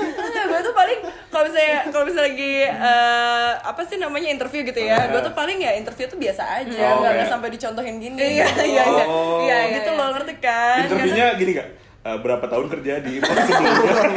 Gue 0.53 0.61
tuh 0.61 0.75
paling 0.75 0.99
kalau 1.27 1.43
misalnya 1.49 1.77
kalau 1.89 2.05
misalnya 2.05 2.27
lagi 2.29 2.53
eh, 2.69 3.51
apa 3.57 3.81
sih 3.83 3.97
namanya 3.97 4.29
interview 4.29 4.61
gitu 4.61 4.79
ya, 4.79 5.09
gue 5.09 5.21
tuh 5.21 5.33
paling 5.33 5.57
ya 5.57 5.73
interview 5.73 6.05
tuh 6.05 6.21
biasa 6.21 6.43
aja, 6.61 6.83
Oh, 6.93 7.01
nggak 7.01 7.11
nggak 7.17 7.29
sampai 7.29 7.49
dicontohin 7.49 7.97
gini. 7.97 8.17
Iya, 8.37 8.47
iya, 8.61 8.83
iya. 8.85 9.05
Oh. 9.09 9.41
Iya, 9.41 9.57
iya, 9.65 9.73
gitu 9.81 9.89
iya. 9.91 9.97
loh 9.97 10.07
ngerti 10.13 10.33
kan? 10.37 10.85
Interviewnya 10.85 11.25
gini 11.35 11.51
gak? 11.57 11.69
Eh, 12.03 12.17
berapa 12.19 12.45
tahun 12.51 12.67
kerja 12.67 12.99
di 12.99 13.15
band 13.15 13.39
sebelumnya? 13.47 14.11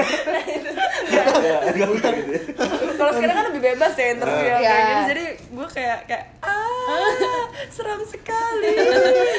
Ya, 1.07 1.23
gitu 1.23 1.38
ya. 1.47 1.59
Kalau 2.99 3.12
sekarang 3.14 3.37
kan 3.38 3.45
lebih 3.55 3.62
bebas 3.62 3.93
ya 3.95 4.07
interview 4.11 4.43
Iya. 4.43 4.59
kayak 4.59 4.83
gitu, 4.83 5.02
jadi 5.07 5.25
gue 5.55 5.69
kayak 5.71 5.99
kayak 6.11 6.25
ah 6.43 7.07
seram 7.71 8.02
sekali 8.02 8.75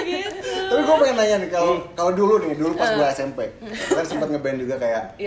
gitu. 0.07 0.39
Tapi 0.47 0.81
gue 0.81 0.95
pengen 1.03 1.15
nanya 1.19 1.35
nih 1.43 1.49
kalau 1.51 1.83
kalau 1.91 2.11
dulu 2.15 2.39
nih 2.47 2.55
dulu 2.55 2.71
pas 2.79 2.87
gue 2.87 3.07
SMP, 3.11 3.39
kan 3.91 4.05
sempat 4.07 4.31
ngeband 4.31 4.63
juga 4.63 4.79
kayak. 4.79 5.19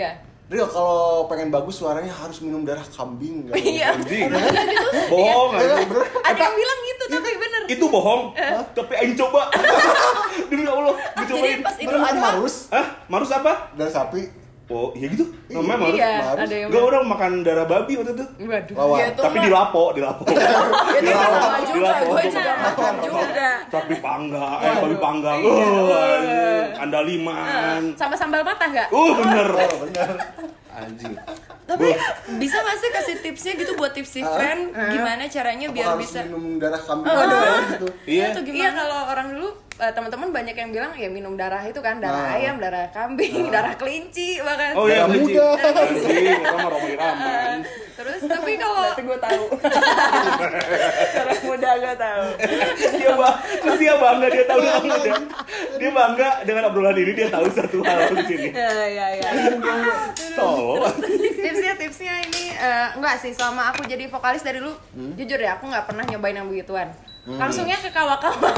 Rio 0.51 0.67
kalau 0.67 1.31
pengen 1.31 1.47
bagus 1.47 1.79
suaranya 1.79 2.11
harus 2.11 2.43
minum 2.43 2.67
darah 2.67 2.83
kambing 2.91 3.47
kan? 3.47 3.55
Iya. 3.71 3.95
Anjing. 3.95 4.27
Bohong 5.07 5.55
Iya, 5.55 5.87
bener. 5.87 6.05
Ada 6.27 6.41
yang 6.43 6.55
bilang 6.59 6.79
gitu 6.83 7.03
tapi 7.07 7.29
bener. 7.39 7.61
Itu 7.71 7.85
bohong. 7.87 8.35
Tapi 8.75 8.93
aing 8.99 9.15
coba. 9.15 9.47
Demi 10.51 10.67
Allah, 10.67 10.91
gue 10.99 11.23
Jadi 11.23 11.51
pas 11.63 11.75
itu 11.79 11.95
ada 11.95 12.21
harus 12.35 12.67
Hah? 12.67 12.85
Marus 13.07 13.31
apa? 13.31 13.71
darah 13.79 13.87
sapi. 13.95 14.40
Oh, 14.71 14.89
iya 14.95 15.07
gitu. 15.11 15.25
Namanya 15.51 15.77
marus. 15.77 15.97
Iya, 15.99 16.11
harus. 16.23 16.39
ada 16.41 16.55
yang 16.55 16.69
Enggak 16.71 16.83
orang 16.85 17.03
makan 17.03 17.31
darah 17.43 17.65
babi 17.67 17.93
waktu 17.99 18.11
itu. 18.13 18.25
Waduh. 18.41 18.75
Lawan. 18.79 18.97
Ya, 18.97 19.07
Tapi 19.11 19.35
mah- 19.35 19.45
dilapo, 19.45 19.83
dilapo. 19.91 20.23
itu 20.23 21.11
mah 21.11 21.27
sama 21.27 21.59
juga, 21.67 21.89
gue 21.99 22.23
juga 22.25 22.53
makan 22.57 22.93
juga. 23.03 23.49
Sapi 23.67 23.95
panggang, 23.99 24.57
eh 24.63 24.73
babi 24.79 24.97
panggang. 24.97 25.37
Oh, 25.43 25.91
anjing. 25.91 26.71
andaliman. 26.79 27.81
Sama 27.99 28.15
sambal 28.15 28.41
matah 28.41 28.67
nggak? 28.71 28.87
Uh, 28.89 29.11
bener. 29.13 29.47
Oh 29.51 29.75
bener. 29.83 30.09
Anjing. 30.73 31.13
Tapi 31.61 31.87
bisa 32.37 32.57
gak 32.57 32.77
sih 32.77 32.89
kasih 32.89 33.15
tipsnya 33.21 33.53
gitu 33.55 33.75
buat 33.75 33.91
tips 33.91 34.07
si 34.09 34.21
friend 34.21 34.71
gimana 34.71 35.23
caranya 35.25 35.65
Apa 35.65 35.73
biar 35.73 35.87
harus 35.89 36.01
bisa 36.01 36.19
minum 36.23 36.55
darah 36.57 36.79
kambing 36.79 37.11
Ah. 37.11 37.59
gitu. 37.69 37.87
Iya. 38.05 38.25
atau 38.29 38.41
Iya 38.41 38.47
gimana? 38.47 38.75
kalau 38.77 38.99
orang 39.07 39.27
dulu 39.31 39.47
eh, 39.77 39.91
teman-teman 39.91 40.29
banyak 40.31 40.53
yang 40.53 40.69
bilang 40.69 40.91
ya 40.93 41.07
minum 41.07 41.33
darah 41.33 41.63
itu 41.63 41.79
kan 41.79 41.97
darah 41.97 42.23
Nah. 42.23 42.35
ayam, 42.35 42.55
darah 42.57 42.87
kambing, 42.89 43.49
darah 43.49 43.73
kelinci 43.73 44.39
bahkan. 44.39 44.71
Oh 44.73 44.85
iya, 44.85 45.03
Darah 45.03 45.11
muda. 45.11 45.47
Terus 47.91 48.21
tapi 48.23 48.57
kalau 48.57 48.81
Berarti 48.81 49.03
gue 49.03 49.19
tahu. 49.19 49.43
Cara 51.13 51.33
muda 51.39 51.69
gue 51.77 51.95
tahu. 51.95 52.23
dia 52.91 53.11
bang, 53.13 53.35
terus 53.61 53.77
dia 53.77 53.93
bangga 53.95 54.27
dia 54.27 54.43
tahu 54.43 54.59
dia 54.59 54.73
bangga. 54.73 55.13
Dia 55.77 55.91
bangga 55.91 56.29
dengan 56.41 56.63
obrolan 56.65 56.97
ini 56.97 57.11
dia 57.13 57.27
tahu 57.29 57.45
satu 57.47 57.77
hal 57.79 58.09
di 58.11 58.23
sini. 58.27 58.49
ya 58.51 58.69
ya 58.89 59.07
ya. 59.15 59.29
Tolong. 60.35 60.93
tipsnya 61.43 61.73
tipsnya 61.75 62.13
ini 62.27 62.43
eh, 62.53 62.87
enggak 62.97 63.15
sih 63.19 63.31
selama 63.33 63.73
aku 63.73 63.83
jadi 63.87 64.07
vokalis 64.07 64.43
dari 64.45 64.59
dulu 64.59 64.73
jujur 65.17 65.39
ya 65.39 65.57
aku 65.57 65.67
nggak 65.67 65.85
pernah 65.89 66.03
nyobain 66.07 66.35
yang 66.37 66.47
begituan. 66.47 66.89
Langsungnya 67.21 67.77
ke 67.77 67.93
kawa-kawa 67.93 68.49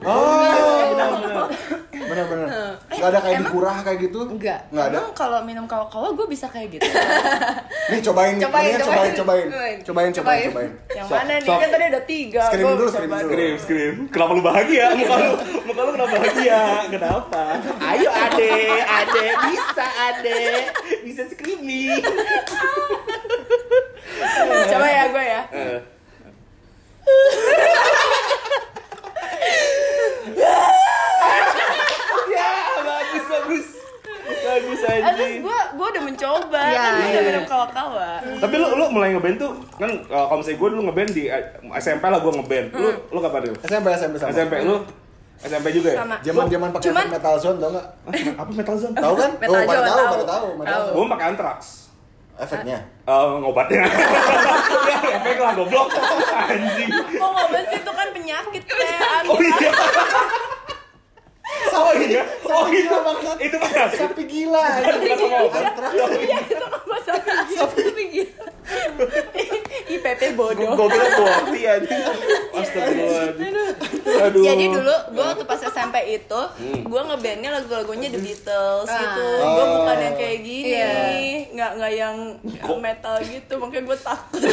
Oh, 0.00 0.88
bener-bener. 2.06 2.46
Gak 2.88 3.04
ada 3.04 3.18
kayak 3.18 3.36
Emang- 3.36 3.44
dikurah 3.46 3.76
kayak 3.82 3.98
gitu? 4.00 4.18
Enggak. 4.26 4.60
Nggak 4.68 4.86
ada. 4.86 4.98
Emang 4.98 5.12
kalau 5.12 5.38
minum 5.42 5.64
kawa-kawa 5.64 6.12
gue 6.12 6.26
bisa 6.26 6.46
kayak 6.46 6.68
gitu. 6.72 6.86
Nih 7.86 8.00
cobain, 8.06 8.34
nih. 8.34 8.42
Cobain, 8.42 8.72
cobain. 8.72 8.78
cobain, 8.78 9.12
cobain, 9.12 9.14
Cobain. 9.16 9.46
cobain, 9.82 9.82
cobain, 9.82 10.12
Cobain. 10.12 10.48
cobain. 10.48 10.70
Yang 10.92 11.08
mana 11.08 11.32
nih? 11.36 11.56
Kan 11.56 11.68
tadi 11.68 11.84
ada 11.86 12.00
tiga. 12.02 12.42
Scream 12.46 12.66
dulu, 12.68 12.84
scream 12.88 13.10
dulu. 13.10 13.26
Scream, 13.26 13.54
scream. 13.58 13.94
Kenapa 14.08 14.32
lu 14.32 14.40
bahagia? 14.40 14.86
Muka 14.96 15.16
lu, 15.16 15.30
muka 15.66 15.80
lu 15.82 15.90
kenapa 15.92 16.10
bahagia? 16.14 16.60
Kenapa? 16.88 17.42
Ayo 17.78 18.08
ade, 18.08 18.52
ade, 18.80 19.24
bisa 19.44 19.86
ade, 20.06 20.40
bisa 21.02 21.22
screaming. 21.26 21.98
Coba 24.66 24.86
ya 24.88 25.04
gue 25.08 25.24
ya. 25.24 25.42
Eh. 25.52 25.78
ya, 32.26 32.50
bagus, 34.56 34.80
Eh, 34.82 34.98
Terus 34.98 35.32
gue 35.38 35.58
gue 35.70 35.86
udah 35.86 36.02
mencoba 36.02 36.60
Iya, 36.62 36.78
kan 36.78 36.92
gue 36.92 37.02
iya. 37.02 37.12
udah 37.12 37.24
minum 37.24 37.44
kawa-kawa 37.44 38.08
Tapi 38.36 38.54
lu 38.54 38.66
lu 38.72 38.84
mulai 38.88 39.08
ngeband 39.12 39.36
tuh 39.36 39.50
kan 39.76 39.90
uh, 40.06 40.24
kalau 40.26 40.38
misalnya 40.40 40.58
gue 40.58 40.68
dulu 40.72 40.82
ngeband 40.84 41.10
di 41.12 41.22
uh, 41.26 41.42
SMP 41.76 42.04
lah 42.04 42.18
gue 42.18 42.32
ngeband. 42.34 42.66
Lu 42.72 42.88
lu 43.06 43.18
kapan 43.20 43.40
dulu? 43.44 43.56
SMP 43.62 43.86
SMP 43.92 44.14
sama. 44.16 44.30
SMP 44.30 44.54
lu 44.62 44.76
SMP 45.36 45.66
juga 45.70 45.88
ya? 45.90 45.98
Sama. 46.00 46.16
Zaman-zaman 46.18 46.68
pakai 46.72 46.84
Cuman- 46.88 47.10
metal 47.12 47.34
zone 47.36 47.58
tau 47.58 47.70
nggak? 47.70 47.86
Apa 48.34 48.50
metal 48.50 48.76
zone? 48.76 48.94
Tahu 48.94 49.14
kan? 49.14 49.30
Metal 49.36 49.52
oh, 49.52 49.62
zone, 49.62 49.76
tahu, 49.76 49.84
tahu. 49.92 50.08
pada 50.08 50.24
tahu. 50.26 50.46
Metal 50.56 50.72
Tahu. 50.72 50.82
zone. 50.82 50.94
Gue 50.96 51.04
pakai 51.12 51.26
antrax. 51.28 51.60
Efeknya. 52.36 52.78
Eh, 53.08 53.26
ngobatnya. 53.40 53.80
ya, 53.80 53.88
efek 55.16 55.36
lah 55.38 55.52
goblok. 55.54 55.88
Anjing. 56.36 56.88
kok 56.92 57.28
ngobat 57.32 57.64
sih 57.66 57.80
itu 57.80 57.92
kan 57.92 58.08
penyakit 58.12 58.62
teh 58.62 58.88
Oh 59.24 59.38
iya. 59.40 59.56
Sama 61.66 61.86
Oh 61.86 61.94
iya. 61.96 62.22
Oh 62.44 62.64
Sapi 62.64 62.74
itu 62.74 62.86
gila 62.86 62.98
banget. 63.02 63.36
itu 63.40 63.56
mana? 63.56 63.84
Sapi 63.90 64.22
gila. 64.24 64.62
Sama 64.62 65.00
iya 66.18 66.38
itu 66.42 66.66
kan 66.66 66.96
sapi 67.06 67.82
sapi 67.82 68.04
gitu 68.10 68.42
IPP 69.86 70.34
bodoh 70.34 70.74
Gue 70.74 70.86
kira 70.90 71.06
bukti 71.14 71.60
anjing. 71.64 72.02
Astagfirullahaladzim. 72.50 73.54
Aduh. 74.18 74.42
Jadi 74.42 74.64
dulu 74.68 74.94
gue 75.12 75.24
waktu 75.24 75.44
pas 75.44 75.60
SMP 75.62 75.96
itu 76.12 76.40
gue 76.82 77.00
ngebandnya 77.00 77.50
lagu-lagunya 77.54 78.08
The 78.10 78.18
Beatles 78.18 78.88
gitu. 78.90 79.26
Gue 79.38 79.64
Oh. 79.66 79.70
bukan 79.78 79.96
yang 80.00 80.16
kayak 80.16 80.38
gini, 80.42 80.74
Iya. 80.74 80.94
nggak 81.54 81.70
nggak 81.78 81.92
yang 81.94 82.16
metal 82.76 83.16
gitu. 83.22 83.52
Makanya 83.56 83.82
gue 83.84 83.98
takut. 84.00 84.40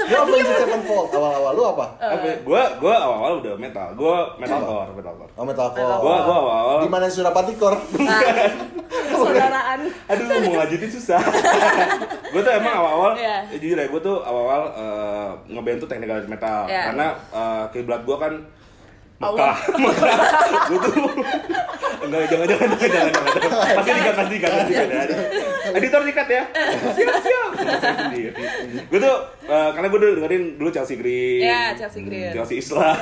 Lu 0.00 0.14
Avenged 0.16 0.54
Sevenfold 0.56 1.08
awal-awal 1.10 1.52
lu 1.52 1.64
apa? 1.66 1.86
Apa? 1.96 2.28
Gue 2.40 2.62
gue 2.78 2.94
awal-awal 2.94 3.32
udah 3.40 3.54
metal. 3.56 3.88
Gue 3.92 4.16
metalcore, 4.38 4.90
metalcore. 4.92 5.30
Oh 5.34 5.42
metalcore. 5.42 5.98
Gue 5.98 6.14
gue 6.16 6.36
awal-awal. 6.36 6.78
Di 6.80 6.88
mana 6.88 7.06
Surapati 7.06 7.54
Core? 7.54 7.78
Saudaraan. 9.10 9.80
Aduh 10.10 10.24
mau 10.44 10.52
ngajutin 10.56 10.90
susah. 10.90 11.20
gue 12.32 12.40
tuh 12.40 12.52
emang 12.52 12.74
awal-awal, 12.76 13.12
Iya. 13.16 13.36
ya 13.48 13.56
jujur 13.56 13.76
ya 13.76 13.86
gue 13.88 14.00
tuh 14.00 14.16
awal-awal 14.20 14.62
eh, 14.70 15.28
ngeband 15.48 15.78
tuh 15.80 15.88
technical 15.88 16.18
metal 16.26 16.60
Iya. 16.66 16.82
karena 16.92 17.06
eh, 17.30 17.64
kiblat 17.72 18.00
gue 18.04 18.16
kan 18.16 18.32
Mekah, 19.18 19.56
Mekah. 19.74 20.18
gue 20.64 20.78
tuh 20.84 20.94
enggak 21.98 22.22
jangan 22.24 22.46
jangan 22.46 22.68
jangan 22.70 22.88
jangan 22.88 23.10
jangan. 23.10 23.74
Pasti 23.74 23.90
dikat 23.92 24.14
pasti 24.14 24.32
dikat 24.32 24.50
pasti 24.52 24.72
dikat 24.72 24.88
ya. 24.88 25.20
Editor 25.74 26.00
dikat 26.06 26.28
ya. 26.28 26.42
Siap 26.94 27.14
siap. 27.18 27.50
Gue 28.86 28.98
tuh 28.98 29.16
eh, 29.44 29.68
karena 29.68 29.86
gue 29.88 29.98
dulu 29.98 30.12
dengerin 30.16 30.42
dulu 30.54 30.70
Chelsea 30.70 30.94
Green. 30.94 31.42
Ya, 31.42 31.74
Chelsea 31.74 32.00
Green. 32.00 32.30
Chelsea 32.30 32.56
Islam. 32.56 32.94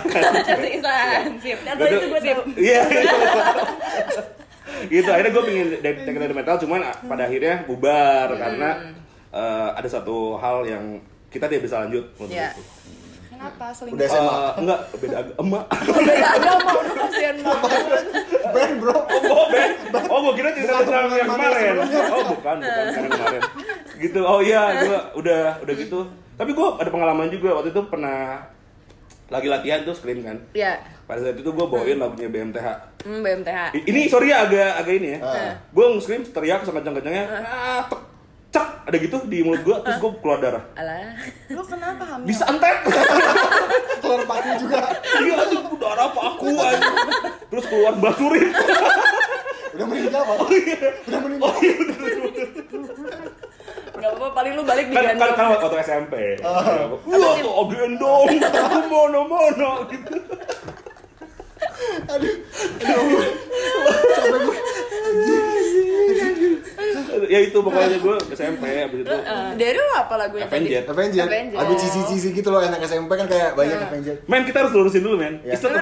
Chelsea 0.42 0.70
Islan, 0.74 1.22
sip. 1.36 1.58
Tuh- 1.60 1.84
itu 1.86 2.06
gue 2.06 2.20
tahu. 2.22 2.42
Iya. 2.56 2.82
gitu 4.86 5.08
akhirnya 5.08 5.32
gue 5.32 5.44
pengen 5.44 5.66
dari 5.78 5.94
technical 5.98 6.34
metal 6.34 6.56
cuman 6.58 6.80
pada 7.02 7.22
akhirnya 7.24 7.64
bubar 7.64 8.28
karena 8.34 8.68
eh, 9.30 9.68
ada 9.74 9.86
satu 9.86 10.36
hal 10.36 10.64
yang 10.64 10.84
kita 11.28 11.44
tidak 11.44 11.64
bisa 11.64 11.84
lanjut 11.84 12.08
menurut 12.16 12.32
Iya. 12.32 12.50
gue. 12.52 12.64
Kenapa 13.36 13.66
selingkuh? 13.68 14.00
Udah 14.00 14.08
SMA. 14.08 14.32
Eh, 14.32 14.52
enggak 14.64 14.80
beda 14.96 15.16
agama. 15.20 15.60
Beda 15.68 16.28
agama, 16.32 16.70
udah 16.72 16.94
kasihan 16.96 17.36
banget. 17.36 18.04
Band 18.48 18.74
bro. 18.80 18.96
Oh, 19.28 19.44
Ben. 19.52 19.70
Oh, 20.08 20.18
gue 20.24 20.34
kira 20.40 20.48
cerita 20.56 20.80
tentang 20.80 21.12
yang 21.12 21.28
kemarin. 21.28 21.72
Oh, 22.08 22.22
bukan, 22.32 22.56
bukan 22.64 22.84
yang 22.96 23.12
kemarin. 23.12 23.42
Gitu. 24.00 24.20
Oh 24.24 24.40
iya, 24.40 24.62
gue 24.80 24.98
udah 25.20 25.40
udah 25.60 25.74
gitu. 25.76 26.00
Tapi 26.36 26.50
gue 26.52 26.68
ada 26.80 26.88
pengalaman 26.88 27.28
juga 27.28 27.60
waktu 27.60 27.76
itu 27.76 27.82
pernah 27.84 28.40
lagi 29.28 29.48
latihan 29.52 29.84
tuh 29.84 29.92
scream 29.92 30.24
kan. 30.24 30.40
Ya, 30.56 30.80
Pada 31.04 31.20
saat 31.20 31.36
itu 31.36 31.50
gue 31.50 31.66
bawain 31.66 32.00
lagunya 32.00 32.32
BMTH. 32.32 32.66
hmm, 33.04 33.20
BMTH. 33.20 33.58
Ini 33.84 34.00
sorry 34.08 34.32
ya 34.32 34.48
agak 34.48 34.80
agak 34.80 34.94
ini 34.96 35.08
ya. 35.12 35.18
Ah. 35.20 35.52
Gue 35.68 35.84
nge-scream 35.92 36.24
teriak 36.24 36.64
sekencang-kencangnya. 36.64 37.24
Ah, 37.42 37.84
tek, 37.84 38.00
cek 38.56 38.66
ada 38.88 38.96
gitu 38.96 39.16
di 39.28 39.38
mulut 39.44 39.60
gue 39.60 39.76
terus 39.84 39.96
gue 40.00 40.10
keluar 40.24 40.38
darah. 40.40 40.62
Alah. 40.80 41.12
Lu 41.52 41.62
kenapa 41.66 42.04
hamil? 42.08 42.26
Bisa 42.32 42.48
entet. 42.48 42.76
Keluar 44.02 44.22
paku 44.24 44.50
juga. 44.62 44.78
Iya 45.20 45.34
aja 45.42 45.58
darah 45.76 46.08
paku 46.14 46.48
aja. 46.56 46.90
Terus 47.52 47.64
keluar 47.68 47.94
basurin. 48.00 48.50
Udah 49.76 49.86
meninggal 49.90 50.22
pak. 50.24 50.36
Udah 51.04 51.20
meninggal. 51.20 51.52
Gak 53.96 54.12
apa-apa, 54.12 54.28
paling 54.36 54.52
lu 54.54 54.62
balik 54.62 54.92
kan 54.92 54.92
kan 54.92 55.02
digendong. 55.16 55.34
kan 55.34 55.46
waktu 55.56 55.78
SMP. 55.82 56.14
Wah, 56.44 56.84
kok 57.00 57.66
gendong. 57.72 58.26
Aku 58.38 58.78
mono-mono 58.86 59.72
gitu. 59.88 60.14
Aduh. 62.06 62.34
Aduh. 62.82 63.22
Sampai 64.16 64.38
gue. 64.42 64.56
Ya 67.26 67.40
itu 67.42 67.58
pokoknya 67.58 67.98
gue 67.98 68.16
SMP 68.36 68.64
abis 68.86 68.98
itu. 69.02 69.16
Dari 69.56 69.72
lu 69.74 69.92
apa 69.96 70.14
lagunya 70.20 70.46
tadi? 70.46 70.68
Avenged. 70.68 70.84
Avenged. 70.90 71.24
Avenged. 71.26 71.56
Lagu 71.56 71.72
cici-cici 71.74 72.28
gitu 72.36 72.48
loh 72.52 72.60
anak 72.60 72.84
SMP 72.84 73.16
kan 73.16 73.26
kayak 73.26 73.56
banyak 73.56 73.78
Avenged. 73.80 74.16
Men 74.28 74.44
kita 74.44 74.66
harus 74.66 74.72
lurusin 74.76 75.02
dulu 75.02 75.16
men. 75.18 75.40
Ya. 75.42 75.56
It's 75.56 75.64
not 75.64 75.80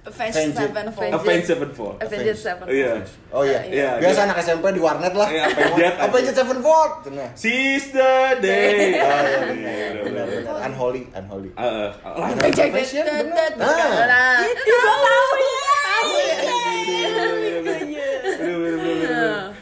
Avenged. 0.00 0.32
Avenged 0.32 0.56
Avenged. 0.56 0.72
Sevenfold. 0.72 1.12
Avenged 1.12 1.46
Sevenfold. 1.46 1.96
Avenged 2.00 2.38
Seven. 2.38 2.64
Iya. 2.66 2.92
Oh 3.30 3.42
iya. 3.42 3.60
Iya, 3.62 3.88
Biasa 4.00 4.20
anak 4.24 4.38
SMP 4.40 4.64
di 4.72 4.80
warnet 4.80 5.12
lah. 5.12 5.28
Iya, 5.28 5.44
Avenged. 5.46 6.00
Avenged 6.00 6.34
Sevenfold. 6.34 6.92
Nah. 7.10 7.30
Seize 7.34 7.90
the 7.90 8.10
day. 8.40 8.96
Oh 8.96 9.52
iya 9.52 10.00
benar. 10.00 10.26
Unholy, 10.66 11.02
unholy. 11.10 11.50
Eh, 11.50 11.60
eh, 11.60 11.88
lah, 12.00 12.50
Jack 12.50 12.70
Fashion, 12.72 13.04
Tet- 13.04 13.18
bener. 13.22 13.50
Tet- 13.50 13.58
Nah. 13.60 14.40
Itu 14.42 14.62
tahu 14.72 15.36
ya. 15.36 15.68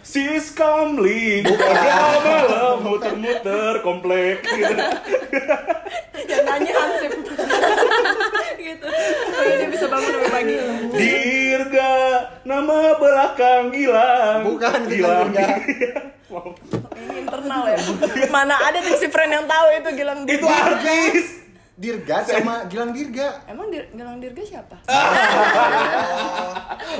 Sis 0.08 0.56
comely, 0.56 1.44
bukan 1.44 1.68
malam 1.68 2.80
muter-muter 2.80 3.84
komplek 3.84 4.40
gitu. 4.40 4.72
Yang 6.32 6.42
nanya 6.48 6.72
Hansip. 6.80 7.12
gitu. 8.64 8.86
Oh 8.88 9.42
iya, 9.44 9.54
dia 9.60 9.68
bisa 9.68 9.84
bangun 9.84 10.08
lebih 10.16 10.30
pagi. 10.32 10.56
Dirga, 10.96 11.96
nama 12.48 12.96
belakang 12.96 13.68
Gilang. 13.68 14.48
Bukan 14.48 14.80
Gilang 14.88 15.28
Dirga. 15.28 15.48
Wow. 16.28 16.52
Ini 16.92 17.24
internal 17.24 17.72
ya. 17.72 17.80
Mana 18.28 18.60
ada 18.60 18.84
tuh 18.84 19.00
si 19.00 19.08
friend 19.08 19.32
yang 19.32 19.48
tahu 19.48 19.80
itu 19.80 19.88
Gilang 19.96 20.28
Itu 20.28 20.44
artis. 20.44 21.37
Dirga 21.78 22.16
sama 22.20 22.66
Gilang 22.66 22.90
Dirga. 22.90 23.28
Emang 23.46 23.68
Dir 23.68 23.86
Gilang 23.88 24.18
Dirga 24.18 24.42
siapa? 24.42 24.76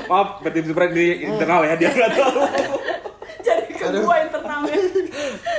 Maaf, 0.07 0.39
Petit 0.39 0.63
Supret 0.63 0.89
di 0.89 1.21
internal 1.21 1.61
ya, 1.65 1.73
dia 1.75 1.89
nggak 1.89 2.09
tahu. 2.13 2.39
Jadi 3.39 3.71
ke 3.71 3.83
Aduh. 3.85 4.03
gua 4.03 4.15
internalnya. 4.19 4.73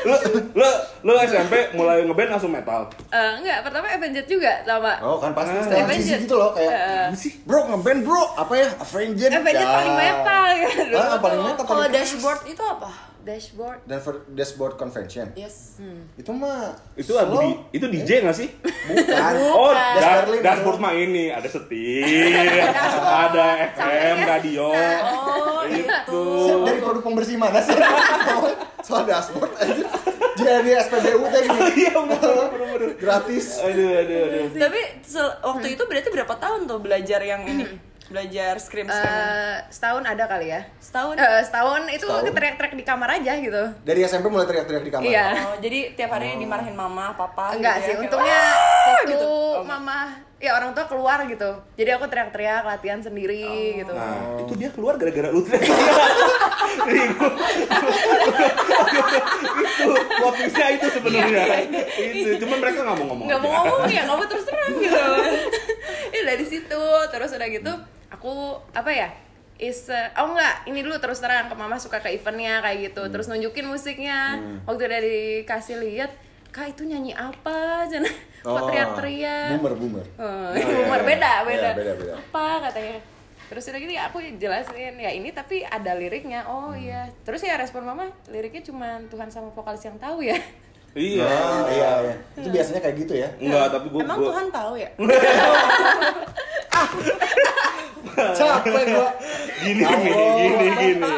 Lu, 0.01 0.15
lu, 0.55 0.69
lu 1.03 1.11
SMP 1.23 1.71
mulai 1.73 2.03
ngeband 2.03 2.29
langsung 2.31 2.49
metal. 2.49 2.87
eh, 3.09 3.31
enggak, 3.37 3.57
pertama 3.63 3.87
Avenged 3.91 4.27
juga 4.27 4.51
sama. 4.63 4.93
Oh 5.01 5.17
kan 5.17 5.31
pasti 5.33 5.51
Ah. 5.51 5.63
setelah 5.63 5.81
Avenged. 5.85 6.19
gitu 6.19 6.35
loh 6.35 6.51
kayak 6.53 7.09
Apa 7.09 7.15
sih? 7.15 7.31
Bro 7.43 7.59
ngeband 7.69 7.99
bro 8.03 8.23
apa 8.35 8.53
ya 8.55 8.67
Avenged 8.79 9.31
Avenged 9.31 9.59
Ya. 9.59 9.71
paling 9.71 9.95
metal 9.95 10.43
gitu. 10.59 10.95
Ah, 10.95 11.17
paling 11.19 11.41
metal 11.43 11.63
Kalau 11.63 11.85
dashboard 11.87 12.41
itu 12.47 12.63
apa? 12.63 12.89
Dashboard. 13.23 13.81
Dashboard, 13.85 14.21
dashboard 14.31 14.75
convention 14.75 15.31
Yes. 15.35 15.77
itu 16.15 16.31
mah 16.31 16.73
Itu 16.95 17.13
lagu 17.13 17.33
slow. 17.33 17.43
di, 17.43 17.51
itu 17.73 17.87
DJ 17.87 18.11
nggak 18.23 18.35
sih? 18.35 18.49
bukan 18.87 19.35
Oh, 19.55 19.71
Dash 19.71 19.99
da- 19.99 20.25
Berlin, 20.25 20.41
dashboard 20.41 20.79
mah 20.79 20.93
ini 20.93 21.29
ada 21.29 21.45
setir, 21.45 22.33
ada 23.25 23.47
FM, 23.71 24.17
radio, 24.23 24.69
Oh, 25.03 25.63
itu. 25.65 26.23
dari 26.63 26.79
produk 26.79 27.03
pembersih 27.03 27.37
mana 27.37 27.59
sih 27.59 27.77
soal 28.87 29.05
dashboard 29.05 29.53
aja 29.55 29.85
jadi 30.33 30.71
SPBU 30.81 31.21
tadi 31.27 31.49
Iya, 31.77 31.93
bener, 31.93 32.17
bener, 32.49 32.69
bener. 32.73 32.91
gratis 32.97 33.61
Aduh, 33.61 33.93
aduh, 33.95 34.19
aduh. 34.23 34.45
Tapi 34.57 34.81
waktu 35.43 35.67
itu 35.71 35.83
berarti 35.85 36.09
berapa 36.09 36.35
tahun 36.35 36.65
tuh 36.65 36.79
belajar 36.79 37.21
yang 37.21 37.45
ini? 37.45 37.69
Belajar 38.11 38.59
scream 38.59 38.85
scream. 38.85 39.07
Eh, 39.07 39.57
setahun 39.71 40.03
ada 40.03 40.27
kali 40.27 40.51
ya. 40.51 40.67
Setahun. 40.77 41.15
Eh, 41.15 41.41
setahun 41.41 41.83
itu 41.89 42.03
Setahun. 42.05 42.35
teriak-teriak 42.35 42.75
di 42.75 42.83
kamar 42.83 43.09
aja 43.13 43.33
gitu. 43.37 43.63
dari 43.81 44.01
SMP 44.03 44.27
mulai 44.27 44.45
teriak-teriak 44.45 44.83
di 44.83 44.91
kamar 44.91 45.07
Iya. 45.07 45.27
Oh, 45.47 45.57
jadi 45.57 45.95
tiap 45.95 46.11
hari 46.11 46.35
dimarahin 46.35 46.75
mama, 46.75 47.15
papa 47.15 47.55
Enggak 47.55 47.79
gitu 47.79 47.87
sih, 47.87 47.93
ya, 47.93 48.01
untungnya 48.03 48.41
"Wah!" 48.43 48.99
itu 49.01 49.15
gitu. 49.15 49.31
mama 49.63 49.99
ya 50.37 50.51
orang 50.53 50.73
tua 50.73 50.85
keluar 50.85 51.23
gitu. 51.25 51.51
Jadi 51.77 51.91
aku 51.93 52.05
teriak-teriak 52.07 52.63
latihan 52.65 52.99
sendiri 52.99 53.47
gitu. 53.79 53.93
Nah, 53.93 54.41
itu 54.41 54.53
dia 54.57 54.71
keluar 54.71 54.97
gara-gara 54.97 55.29
lu 55.29 55.45
itu 55.47 55.59
plot 60.17 60.35
twistnya 60.35 60.67
itu 60.73 60.87
sebenarnya. 60.91 61.45
itu, 61.95 62.31
cuman 62.39 62.57
mereka 62.59 62.79
nggak 62.83 62.97
mau 62.97 63.07
ngomong. 63.07 63.27
nggak 63.29 63.41
mau 63.41 63.53
ngomong 63.63 63.81
ya 63.87 64.03
nggak 64.03 64.17
mau 64.17 64.27
terus 64.27 64.45
terang 64.45 64.75
gitu 64.77 65.03
ya 66.15 66.21
dari 66.25 66.45
situ 66.45 66.83
terus 67.11 67.31
udah 67.31 67.49
gitu 67.49 67.73
aku 68.11 68.59
apa 68.75 68.91
ya 68.91 69.09
is 69.61 69.93
uh, 69.93 70.09
oh 70.17 70.33
enggak 70.33 70.65
ini 70.67 70.81
dulu 70.81 70.97
terus 70.97 71.21
terang 71.21 71.53
ke 71.53 71.55
mama 71.55 71.77
suka 71.77 72.01
ke 72.01 72.09
eventnya 72.17 72.65
kayak 72.65 72.91
gitu. 72.91 73.03
Terus 73.13 73.29
nunjukin 73.29 73.69
musiknya. 73.69 74.41
Waktu 74.65 74.83
udah 74.89 75.01
dikasih 75.05 75.77
lihat 75.85 76.11
kak 76.51 76.73
itu 76.73 76.89
nyanyi 76.89 77.13
apa? 77.13 77.85
Kok 78.41 78.49
Oh, 78.49 78.73
teriak-teriak. 78.73 79.61
Boomer 79.61 79.75
boomer. 79.77 80.05
Oh, 80.17 80.49
iya, 80.57 80.65
boomer 80.81 81.01
iya. 81.05 81.09
beda 81.13 81.33
beda 81.45 81.61
Iya, 81.61 81.71
beda, 81.77 81.93
beda. 82.01 82.13
apa 82.17 82.47
katanya. 82.73 82.97
Terus 83.53 83.67
udah 83.69 83.81
gitu 83.83 83.93
ya 83.93 84.03
aku 84.09 84.19
jelasin 84.41 84.95
ya 84.97 85.11
ini 85.13 85.29
tapi 85.29 85.61
ada 85.61 85.93
liriknya. 85.93 86.49
Oh 86.49 86.73
iya. 86.73 87.13
Terus 87.29 87.45
ya 87.45 87.61
respon 87.61 87.85
mama 87.85 88.09
liriknya 88.33 88.65
cuma 88.65 88.97
Tuhan 89.13 89.29
sama 89.29 89.53
vokalis 89.53 89.85
yang 89.85 90.01
tahu 90.01 90.25
ya 90.25 90.41
Iya. 90.91 91.23
Ah, 91.23 91.63
iya, 91.71 91.91
iya. 92.03 92.15
Itu 92.35 92.49
biasanya 92.51 92.81
kayak 92.83 92.97
gitu 92.99 93.15
ya. 93.15 93.29
Enggak, 93.39 93.67
tapi 93.71 93.87
gua 93.89 94.01
Emang 94.03 94.19
gua 94.19 94.27
Tuhan 94.29 94.47
tahu 94.51 94.73
ya? 94.75 94.91
Capek 98.37 98.85
gua. 98.91 99.09
gini 99.63 99.83
gini 99.85 100.11
gini 100.11 100.67
gini. 100.77 101.13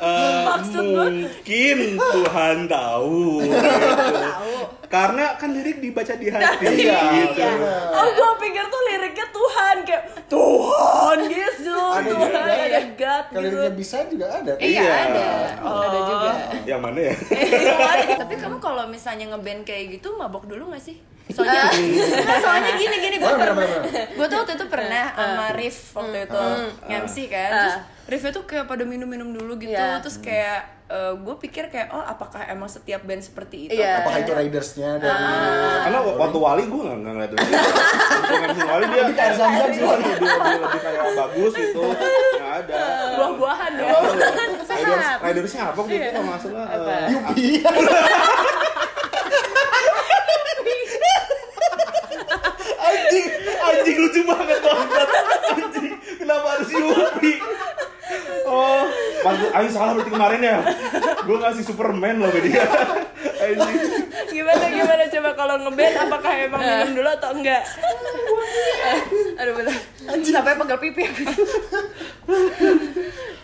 Eh, 0.00 0.42
Maksud 0.46 0.84
gua- 0.90 1.12
mungkin 1.12 1.78
Tuhan 1.96 2.56
tahu. 2.66 3.40
gitu. 3.40 3.56
Karena 4.90 5.38
kan 5.38 5.48
lirik 5.48 5.78
dibaca 5.78 6.12
di 6.12 6.26
hati 6.34 6.66
Iya, 6.82 6.98
gitu. 7.22 7.38
bener. 7.38 7.94
Oh, 7.94 8.06
gue 8.10 8.30
pikir 8.40 8.64
tuh 8.66 8.80
liriknya 8.84 9.26
Tuhan 9.30 9.76
kayak 9.80 10.02
Tuhan 10.26 11.16
gitu, 11.24 11.78
Ada 11.78 12.02
juga, 12.04 12.26
Tuhan 12.26 12.42
ada. 12.42 12.64
ada 12.66 12.80
God 12.92 13.24
Kalau 13.24 13.38
gitu. 13.40 13.54
liriknya 13.54 13.72
bisa 13.72 13.96
juga 14.04 14.26
ada. 14.32 14.52
iya 14.58 14.82
Iya. 14.82 14.94
ada 15.06 15.26
ada 15.62 15.98
juga 16.04 16.30
Yang 16.64 16.80
mana 16.80 16.98
ya? 17.00 17.14
Tapi 18.20 18.34
kamu 18.36 18.56
kalau 18.58 18.84
misalnya 18.86 19.30
ngeband 19.30 19.62
kayak 19.62 19.84
gitu 19.92 20.08
mabok 20.12 20.44
dulu 20.44 20.70
gak 20.70 20.82
sih? 20.82 20.98
Soalnya, 21.28 21.70
Nah, 21.70 22.38
soalnya 22.42 22.72
gini 22.74 22.96
gini 22.98 23.16
gue 23.16 23.22
Oh, 23.24 23.38
pernah, 23.38 23.62
gue 23.86 24.26
tuh 24.26 24.36
waktu 24.36 24.52
itu 24.52 24.66
pernah 24.66 25.04
sama 25.14 25.46
Rif 25.54 25.94
waktu 25.94 26.26
itu 26.26 26.40
nge-MC 26.82 27.16
kan, 27.28 27.50
terus 27.54 27.76
Rifnya 28.10 28.30
tuh 28.34 28.42
kayak 28.42 28.66
pada 28.66 28.82
minum-minum 28.82 29.30
dulu 29.30 29.54
gitu, 29.56 29.70
Iya. 29.70 30.02
terus 30.02 30.18
kayak 30.18 30.79
gue 30.90 31.36
pikir 31.38 31.70
kayak 31.70 31.94
oh 31.94 32.02
apakah 32.02 32.42
emang 32.50 32.66
setiap 32.66 33.06
band 33.06 33.22
seperti 33.22 33.70
itu? 33.70 33.78
Iya. 33.78 34.02
Apakah 34.02 34.26
itu 34.26 34.32
ridersnya 34.34 34.98
dari 34.98 35.22
Karena 35.86 35.98
waktu 36.02 36.38
Wali 36.42 36.62
gue 36.66 36.80
nggak 36.82 36.98
nggak 36.98 37.12
ngeliat 37.14 37.30
itu. 37.30 37.46
Waktu 38.30 38.60
Wali 38.66 38.84
dia 38.90 39.02
Lebih 39.06 39.14
kayak 39.14 39.34
Zam-Zam 39.38 39.70
sih, 39.70 39.82
Wali. 39.86 40.02
Dia, 40.02 40.16
dia 40.18 40.58
lebih 40.58 40.80
kayak 40.82 41.02
bagus 41.14 41.52
gitu. 41.54 41.82
Nggak 42.34 42.52
ada. 42.66 42.74
Buah-buahan 43.14 43.72
ya. 43.78 43.88
Riders, 44.66 45.06
ridersnya 45.22 45.62
apa 45.70 45.80
gitu 45.86 46.18
nggak 46.18 46.38
salah. 46.42 46.66
eh, 46.74 47.06
Yupi? 47.14 47.46
anjing, 52.80 53.26
anjing 53.60 53.96
lucu 54.00 54.20
banget 54.26 54.58
banget. 54.58 55.08
Anjing, 55.50 55.92
kenapa 56.18 56.46
harus 56.58 56.70
Yupi? 56.70 57.32
Oh, 58.50 58.82
pas 59.70 59.78
Aing 59.78 59.78
salah 59.78 59.92
berarti 59.94 60.10
kemarin 60.10 60.40
ya. 60.42 60.56
Gue 61.22 61.36
ngasih 61.38 61.64
Superman 61.64 62.18
loh 62.18 62.30
ke 62.34 62.40
dia. 62.42 62.66
Gimana 64.30 64.64
gimana 64.66 65.04
coba 65.06 65.30
kalau 65.38 65.54
ngeband 65.62 65.94
apakah 66.10 66.32
emang 66.34 66.62
minum 66.62 66.90
dulu 66.98 67.10
atau 67.14 67.30
enggak? 67.38 67.62
aduh 69.40 69.56
bener 69.56 69.76
sampai 70.26 70.58
pegel 70.58 70.78
pipi 70.82 71.02
aku. 71.06 71.22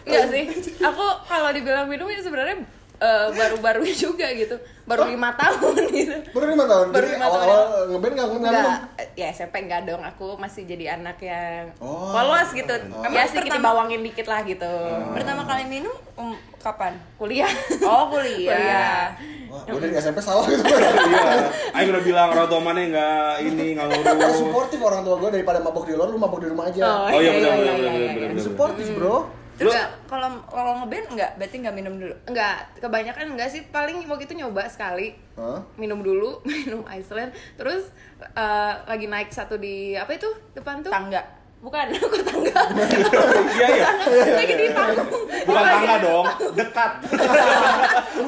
Enggak 0.07 0.25
sih 0.35 0.45
aku 0.83 1.07
kalau 1.31 1.51
dibilang 1.55 1.87
minum 1.87 2.11
ya 2.11 2.21
sebenarnya 2.21 2.67
eh, 2.99 3.27
baru-baru 3.31 3.85
juga 4.05 4.27
gitu 4.31 4.57
baru 4.87 5.03
lima 5.05 5.35
tahun 5.35 5.83
gitu 5.99 6.15
Baru 6.31 6.47
lima 6.47 6.63
tahun. 6.65 6.87
Baru 6.91 7.07
lima 7.09 7.27
tahun. 7.27 7.43
awal-awal 7.43 7.63
ngeband 7.91 8.13
nggak 8.15 8.29
nggak 8.39 8.79
ya 9.13 9.27
SMP 9.29 9.55
enggak 9.61 9.83
dong. 9.83 9.99
Aku 10.01 10.37
masih 10.37 10.63
jadi 10.63 10.95
anak 10.95 11.19
yang 11.19 11.75
Oh. 11.77 12.15
polos 12.15 12.49
gitu. 12.51 12.71
Oh. 12.93 13.03
Ya 13.07 13.25
sedikit 13.25 13.51
Pertama- 13.51 13.83
dibawangin 13.83 14.01
dikit 14.01 14.27
lah 14.27 14.41
gitu. 14.43 14.71
Pertama 15.11 15.43
kali 15.43 15.67
minum 15.67 15.91
um, 16.15 16.31
kapan? 16.57 16.95
Kuliah. 17.17 17.51
Oh 17.83 18.07
kuliah. 18.09 18.55
Kuliah. 18.55 19.03
Wah, 19.47 19.63
gue 19.65 19.81
dari 19.81 19.95
SMP 19.97 20.19
salah 20.21 20.45
gitu. 20.45 20.63
Iya, 20.63 21.51
Aing 21.73 21.89
udah 21.89 22.03
bilang 22.03 22.29
orang 22.31 22.47
tua 22.47 22.61
mana 22.61 22.79
nggak 22.79 23.31
ini 23.43 23.67
nggak 23.75 23.87
Karena 23.97 24.23
ngurus. 24.23 24.39
suportif 24.39 24.79
orang 24.81 25.03
tua 25.03 25.15
gue 25.17 25.31
daripada 25.33 25.59
mabok 25.59 25.85
di 25.85 25.93
luar, 25.93 26.09
lu 26.09 26.17
mabok 26.17 26.41
di 26.41 26.49
rumah 26.49 26.65
aja. 26.65 27.11
Oh 27.11 27.19
iya 27.19 27.31
benar 27.33 27.51
benar 27.53 27.75
benar 27.75 27.75
benar 27.75 27.91
iya, 27.97 28.11
benar. 28.15 28.31
benar. 28.31 28.45
Suportif 28.45 28.87
bro. 28.93 29.17
Terus 29.57 29.73
Enggak. 29.73 29.89
kalau 30.05 30.29
kalau 30.45 30.73
ngeband 30.79 31.07
enggak, 31.11 31.31
berarti 31.35 31.57
enggak 31.57 31.75
minum 31.75 31.95
dulu. 31.97 32.13
Enggak, 32.25 32.57
kebanyakan 32.77 33.33
enggak 33.33 33.49
sih. 33.49 33.65
Paling 33.67 34.05
waktu 34.05 34.25
itu 34.25 34.37
nyoba 34.37 34.69
sekali. 34.69 35.17
Hah? 35.33 35.65
Minum 35.75 36.01
dulu, 36.01 36.41
minum 36.47 36.85
Iceland. 36.87 37.33
Terus 37.55 37.89
eh, 38.21 38.73
lagi 38.85 39.07
naik 39.07 39.33
satu 39.33 39.57
di 39.57 39.93
apa 39.93 40.13
itu? 40.13 40.29
Depan 40.53 40.81
tuh? 40.81 40.93
Tangga. 40.93 41.25
Bukan, 41.57 41.89
aku 41.97 42.21
tangga. 42.21 42.53
Iya 43.57 43.69
ya. 43.73 43.89
lagi 44.37 44.55
di 44.55 44.69
panggung. 44.71 45.09
Bukan 45.25 45.63
tangga 45.65 45.95
dong, 45.99 46.25
dekat. 46.53 46.93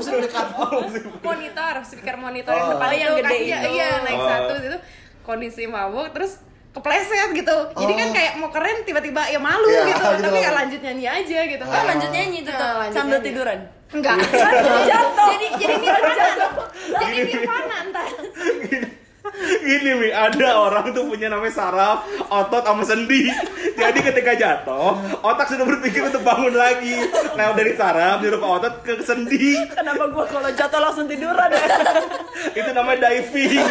Sering 0.01 0.25
dekat. 0.25 0.47
monitor, 1.21 1.75
speaker 1.85 2.17
monitor 2.17 2.51
yang 2.51 2.67
Oh. 2.67 2.73
depan 2.73 2.89
Oh, 2.89 2.97
yang 2.97 3.11
itu, 3.11 3.21
gede 3.21 3.37
itu. 3.37 3.69
Iya, 3.77 3.91
naik 4.01 4.17
Oh. 4.17 4.27
satu 4.27 4.53
gitu. 4.59 4.79
Kondisi 5.23 5.69
mabuk 5.69 6.09
terus 6.11 6.41
kepleset 6.71 7.31
gitu. 7.33 7.57
Jadi 7.75 7.93
kan 7.93 8.09
Oh. 8.09 8.15
kayak 8.15 8.33
mau 8.37 8.51
keren 8.51 8.77
tiba-tiba 8.83 9.23
ya 9.27 9.39
malu 9.39 9.67
Iya, 9.67 9.83
gitu. 9.89 10.05
gitu 10.11 10.25
Tapi 10.25 10.39
ya 10.39 10.51
lanjut 10.53 10.81
nyanyi 10.81 11.07
aja 11.07 11.39
gitu. 11.47 11.65
Oh, 11.65 11.83
lanjut 11.85 12.11
nyanyi 12.11 12.39
tuh 12.41 12.53
Nah, 12.53 12.61
tuh, 12.61 12.73
lanjut 12.79 12.95
sambil 12.95 13.19
nyanyi. 13.19 13.29
tiduran. 13.29 13.59
Enggak. 13.89 14.17
Jatuh. 14.85 15.29
jadi 15.33 15.47
jadi 15.57 15.75
nirvana. 15.79 16.47
jadi 17.01 17.17
nirvana 17.25 17.75
entar. 17.83 18.07
Gini 19.39 19.93
Mi, 19.95 20.09
ada 20.09 20.49
orang 20.59 20.91
tuh 20.91 21.05
punya 21.05 21.29
namanya 21.29 21.53
saraf, 21.53 22.01
otot 22.27 22.65
sama 22.65 22.81
sendi. 22.83 23.29
Jadi 23.77 24.01
ketika 24.03 24.33
jatuh, 24.35 24.97
otak 25.21 25.47
sudah 25.47 25.63
berpikir 25.65 26.01
untuk 26.03 26.25
bangun 26.25 26.51
lagi. 26.51 26.97
Lewat 27.37 27.55
dari 27.55 27.73
saraf, 27.73 28.19
nyuruh 28.19 28.41
ke 28.41 28.49
otot 28.49 28.75
ke 28.83 28.93
sendi. 28.99 29.53
Kenapa 29.69 30.09
gua 30.09 30.25
kalau 30.25 30.49
jatuh 30.51 30.81
langsung 30.81 31.07
tiduran 31.07 31.49
ya? 31.49 31.61
Itu 32.57 32.71
namanya 32.73 33.13
diving. 33.13 33.63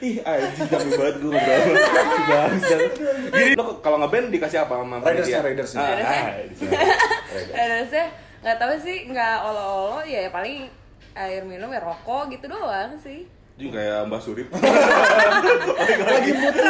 Ih, 0.00 0.16
anjing 0.18 0.64
capek 0.64 0.96
banget 0.96 1.16
gue 1.18 1.28
ngobrol. 1.28 1.76
Si 1.76 2.22
bangsat. 2.24 2.80
Gini, 3.30 3.52
lo 3.52 3.64
kalau 3.78 3.96
ngeband 4.00 4.26
dikasih 4.28 4.58
apa 4.64 4.74
sama 4.76 4.96
Ridersnya, 4.98 5.40
ridersnya. 5.44 5.84
Harusnya 7.52 8.04
nggak 8.40 8.56
tahu 8.56 8.72
sih, 8.80 8.96
nggak 9.06 9.36
olo-olo 9.42 10.00
ya 10.02 10.28
paling 10.28 10.72
air 11.12 11.44
minum 11.44 11.68
ya 11.68 11.80
rokok 11.80 12.32
gitu 12.32 12.48
doang 12.48 12.96
sih. 12.96 13.28
Juga 13.54 13.76
kayak 13.76 14.08
Mbak 14.08 14.20
Surip. 14.24 14.48
Lagi 16.08 16.30
muter. 16.32 16.64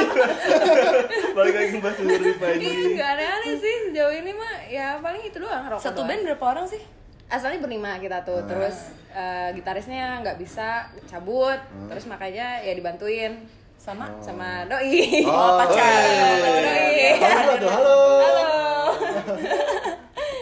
Balik 1.31 1.55
lagi 1.55 1.73
Mbak 1.79 1.93
Surip 1.95 2.35
Iya, 2.35 2.51
anjing. 2.51 2.91
nggak 2.99 3.09
aneh-aneh 3.15 3.55
sih 3.57 3.75
sejauh 3.87 4.11
ini 4.13 4.33
mah 4.35 4.55
ya 4.67 4.99
paling 4.99 5.23
itu 5.23 5.39
doang 5.39 5.71
rokok 5.71 5.87
Satu 5.87 6.03
band 6.03 6.27
berapa 6.27 6.45
orang 6.45 6.67
sih? 6.67 6.83
Asalnya 7.31 7.59
berlima 7.59 7.95
kita 7.97 8.21
tuh 8.21 8.43
terus 8.45 8.77
eh, 9.11 9.55
gitarisnya 9.55 10.19
nggak 10.21 10.37
bisa 10.37 10.69
cabut 11.07 11.57
terus 11.87 12.05
makanya 12.05 12.59
ya 12.61 12.73
dibantuin 12.73 13.47
Sama 13.77 14.13
sama 14.21 14.69
doi 14.69 15.25
Oh, 15.25 15.57
pacar. 15.57 16.05
iya. 16.05 16.37
doi 16.37 17.09
Halo 17.17 17.55
tuh, 17.57 17.71
halo. 17.71 17.99
halo 18.21 19.35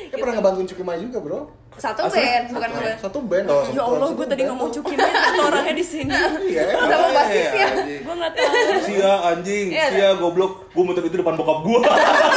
Eh 0.09 0.17
pernah 0.17 0.35
ngebantuin 0.35 0.67
Cukima 0.67 0.99
juga 0.99 1.23
bro. 1.23 1.41
Satu 1.79 2.01
Asli? 2.05 2.19
band 2.19 2.47
bukan 2.51 2.71
gue 2.75 2.93
Satu 2.99 3.19
band 3.23 3.47
oh. 3.47 3.63
Ya 3.71 3.83
Allah, 3.83 4.09
gue 4.11 4.27
tadi 4.27 4.43
ngomong 4.45 4.69
cukin 4.69 4.99
aja 4.99 5.41
orangnya 5.41 5.75
di 5.75 5.87
sini. 5.87 6.11
Iya. 6.45 6.65
sama 6.75 7.09
basisnya 7.15 7.67
Gue 8.03 8.15
nggak 8.19 8.33
tahu. 8.35 8.53
Sia 8.83 9.13
anjing, 9.31 9.67
Iya. 9.71 9.87
sia 9.89 10.09
goblok. 10.19 10.53
Gue 10.75 10.83
muter 10.83 11.07
itu 11.07 11.17
depan 11.17 11.39
bokap 11.39 11.63
gue. 11.63 11.81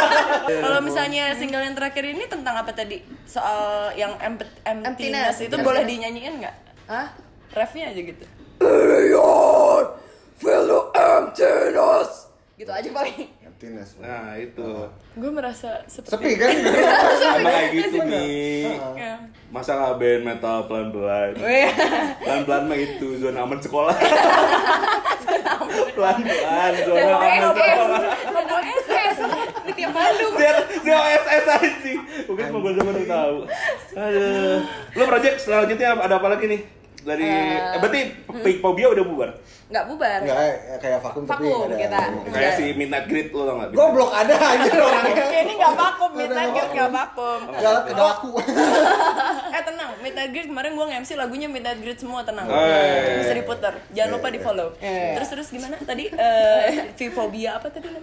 Kalau 0.64 0.80
misalnya 0.80 1.34
single 1.34 1.64
yang 1.64 1.74
terakhir 1.74 2.06
ini 2.06 2.24
tentang 2.26 2.56
apa 2.56 2.72
tadi? 2.72 3.02
Soal 3.26 3.92
yang 3.94 4.14
empt 4.18 4.46
emptiness, 4.62 4.88
Emptiness. 4.88 5.36
itu 5.38 5.46
Emptiness. 5.50 5.66
boleh 5.66 5.82
dinyanyiin 5.84 6.34
nggak? 6.42 6.56
Hah? 6.86 7.08
Refnya 7.52 7.90
aja 7.90 8.02
gitu. 8.02 8.26
gitu 12.56 12.70
aja 12.72 12.90
paling 12.94 13.26
Emptiness. 13.42 13.98
Nah 13.98 14.38
itu. 14.38 14.70
Gue 15.18 15.32
merasa 15.34 15.82
seperti 15.86 16.14
Sepi 16.14 16.32
kan? 16.38 16.50
Emang 17.38 17.54
kayak 17.54 17.70
gitu 17.74 17.98
nih. 18.06 18.66
Masalah 19.52 20.00
band 20.00 20.24
metal 20.24 20.64
pelan-pelan. 20.64 21.36
Wih. 21.36 21.68
Pelan-pelan 22.24 22.72
mah 22.72 22.78
itu 22.80 23.20
zona 23.20 23.44
aman 23.44 23.60
sekolah. 23.60 23.92
Pelan-pelan 25.96 26.72
zona 26.88 27.12
aman 27.20 27.30
SS 27.36 27.56
sekolah. 27.60 28.02
mau 28.32 28.60
SS 28.64 29.18
di 29.68 29.72
tiap 29.76 29.92
Bandung 29.92 30.34
Dia 30.40 30.52
dia 30.82 30.98
OSS 30.98 31.46
aja 31.52 31.68
Mungkin 32.32 32.46
mau 32.56 32.60
gue 32.64 32.74
zaman 32.80 32.94
tahu. 33.04 33.36
Aduh. 34.00 34.58
Lo 34.96 35.04
project 35.04 35.36
selanjutnya 35.44 36.00
ada 36.00 36.16
apa 36.16 36.28
lagi 36.32 36.48
nih? 36.48 36.81
Dari 37.02 37.26
eh, 37.26 37.78
berarti 37.78 38.02
Pink 38.42 38.58
Phobia 38.60 38.88
udah 38.90 39.04
bubar. 39.04 39.32
nggak 39.72 39.88
bubar 39.88 40.20
Enggak 40.20 40.38
eh, 40.38 40.54
kayak 40.78 41.00
vakum 41.00 41.24
tapi 41.24 41.48
Vakum 41.48 41.64
ada. 41.66 41.76
kita. 41.80 42.00
Kayak 42.28 42.52
si 42.54 42.66
Midnight 42.76 43.08
Grid 43.08 43.32
lo 43.32 43.42
tau 43.42 43.56
gak? 43.56 43.70
Goblok 43.72 44.12
ada 44.12 44.36
aja 44.36 44.72
orangnya. 44.76 45.26
Ini 45.42 45.54
nggak 45.56 45.74
vakum, 45.74 46.10
Midnight 46.12 46.52
Grid 46.52 46.62
vakum. 46.62 46.76
nggak 46.76 46.92
vakum. 46.92 47.40
Enggak 47.50 47.74
enggak 47.88 48.10
aku. 48.12 48.30
Eh 49.52 49.64
tenang, 49.64 49.90
Midnight 50.00 50.32
Grid 50.32 50.48
kemarin 50.48 50.72
gue 50.72 50.86
nge-MC 50.86 51.12
lagunya 51.16 51.48
Midnight 51.48 51.80
Grid 51.80 51.98
semua 51.98 52.22
tenang. 52.22 52.48
Oh, 52.48 52.56
iya, 52.56 52.78
iya, 52.78 53.00
iya. 53.02 53.16
Bisa 53.20 53.34
diputar. 53.34 53.74
Jangan 53.92 54.12
lupa 54.12 54.28
di 54.28 54.40
follow. 54.40 54.70
Iya. 54.78 55.16
Terus 55.16 55.28
terus 55.30 55.48
gimana 55.50 55.76
tadi? 55.78 56.06
Eh, 56.08 56.68
Vphobia 56.98 57.52
apa 57.58 57.68
tadi 57.68 57.88
uh, 57.88 57.98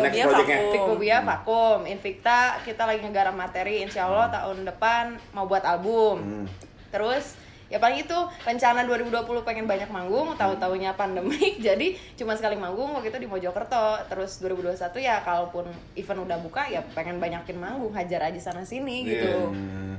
next 0.00 0.18
projectnya. 0.22 0.58
vakum. 0.58 0.72
Fikubia 0.72 1.16
vakum, 1.22 1.78
Invicta 1.84 2.40
kita 2.62 2.82
lagi 2.84 3.02
ngegarap 3.02 3.34
materi, 3.34 3.82
insya 3.82 4.06
Allah 4.06 4.30
tahun 4.32 4.62
depan 4.64 5.04
mau 5.32 5.46
buat 5.46 5.62
album. 5.62 6.46
Terus 6.88 7.34
ya 7.66 7.82
paling 7.82 8.02
itu 8.02 8.18
rencana 8.46 8.86
2020 8.86 9.26
pengen 9.42 9.66
banyak 9.66 9.90
manggung 9.90 10.34
tahu-taunya 10.38 10.94
pandemik 10.94 11.58
jadi 11.66 11.98
cuma 12.14 12.38
sekali 12.38 12.54
manggung 12.54 12.94
waktu 12.94 13.10
itu 13.10 13.18
di 13.22 13.28
Mojokerto. 13.28 14.06
Terus 14.06 14.38
2021 14.42 15.02
ya 15.02 15.22
kalaupun 15.26 15.66
event 15.98 16.20
udah 16.22 16.38
buka 16.40 16.66
ya 16.70 16.80
pengen 16.94 17.18
banyakin 17.18 17.58
manggung 17.58 17.92
hajar 17.94 18.30
aja 18.30 18.40
sana 18.40 18.62
sini 18.62 19.02
gitu. 19.06 19.50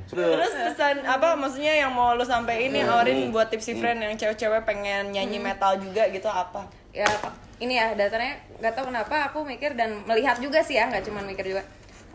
Terus 0.08 0.52
pesan 0.52 1.04
apa 1.04 1.36
maksudnya 1.36 1.76
yang 1.76 1.92
mau 1.92 2.16
lo 2.16 2.24
sampai 2.24 2.72
ini 2.72 2.80
Aurin 2.84 3.28
buat 3.28 3.52
tipsy 3.52 3.76
friend 3.76 4.00
yang 4.00 4.16
cewek-cewek 4.16 4.64
pengen 4.64 5.12
nyanyi 5.12 5.36
metal 5.36 5.76
juga 5.76 6.08
gitu 6.08 6.26
apa? 6.26 6.64
ya 6.98 7.06
ini 7.62 7.78
ya 7.78 7.94
dasarnya 7.94 8.42
nggak 8.58 8.74
tahu 8.74 8.90
kenapa 8.90 9.30
aku 9.30 9.38
mikir 9.44 9.78
dan 9.78 10.02
melihat 10.08 10.40
juga 10.42 10.58
sih 10.64 10.78
ya 10.78 10.88
nggak 10.88 11.04
cuma 11.06 11.20
mikir 11.22 11.46
juga 11.46 11.62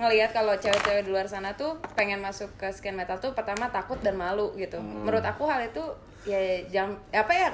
ngelihat 0.01 0.33
kalau 0.33 0.57
cewek-cewek 0.57 1.05
di 1.05 1.11
luar 1.13 1.29
sana 1.29 1.53
tuh 1.53 1.77
pengen 1.93 2.17
masuk 2.17 2.49
ke 2.57 2.69
skin 2.73 2.97
metal 2.97 3.21
tuh 3.21 3.37
pertama 3.37 3.69
takut 3.69 4.01
dan 4.01 4.17
malu 4.17 4.53
gitu. 4.57 4.81
Menurut 4.81 5.21
aku 5.21 5.45
hal 5.45 5.69
itu 5.69 5.83
ya 6.23 6.39
jangan 6.71 6.97
apa 7.11 7.33
ya 7.35 7.49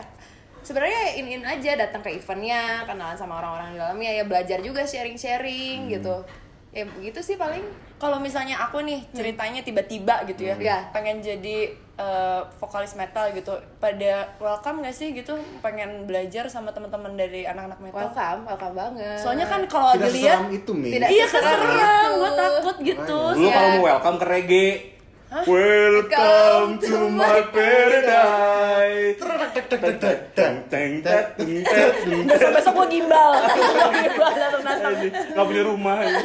sebenarnya 0.61 1.17
in 1.17 1.27
in 1.39 1.43
aja 1.43 1.73
datang 1.79 2.03
ke 2.03 2.13
eventnya 2.13 2.83
kenalan 2.85 3.17
sama 3.17 3.39
orang-orang 3.39 3.73
di 3.73 3.77
dalamnya 3.79 4.11
ya 4.21 4.23
belajar 4.27 4.59
juga 4.61 4.83
sharing-sharing 4.83 5.89
gitu 5.89 6.21
ya 6.69 6.83
begitu 6.87 7.19
sih 7.19 7.35
paling 7.35 7.65
Kalau 7.95 8.15
misalnya 8.15 8.55
aku 8.57 8.79
nih 8.79 9.03
ceritanya 9.11 9.59
tiba-tiba 9.59 10.23
gitu 10.23 10.45
ya, 10.45 10.55
Iya. 10.55 10.77
pengen 10.89 11.19
jadi 11.19 11.67
eh, 11.95 12.41
vokalis 12.55 12.95
metal 12.95 13.27
gitu, 13.29 13.51
pada 13.75 14.11
welcome 14.37 14.79
gak 14.79 14.95
sih 14.95 15.11
gitu, 15.11 15.35
pengen 15.59 16.07
belajar 16.07 16.47
sama 16.47 16.71
teman-teman 16.71 17.11
dari 17.13 17.43
anak-anak 17.43 17.75
metal? 17.81 17.99
welcome 18.01 18.39
welcome 18.45 18.71
banget 18.73 19.19
Soalnya 19.19 19.43
kan 19.45 19.67
kalau 19.67 19.91
Tidak 19.93 20.07
dilihat, 20.07 20.39
itu, 20.47 20.71
Mi. 20.71 20.95
Tidak 20.95 21.09
iya 21.09 21.25
keserem, 21.27 21.75
itu. 21.75 22.15
gue 22.15 22.31
takut 22.33 22.77
gitu. 22.79 23.19
Lu 23.35 23.43
Ya. 23.43 23.51
kalau 23.51 23.69
mau 23.73 23.83
welcome 23.85 24.15
ke 24.15 24.25
reggae. 24.25 24.69
Welcome 25.29 26.81
to 26.81 27.05
my 27.13 27.45
paradise. 27.53 29.21
Teng. 30.73 31.05
Besok-besok 32.25 32.73
gue 32.73 32.87
gimbal. 32.97 33.37
gimbal. 33.93 34.33
Gak 35.37 35.45
punya 35.45 35.63
rumah. 35.69 36.01
ya. 36.01 36.17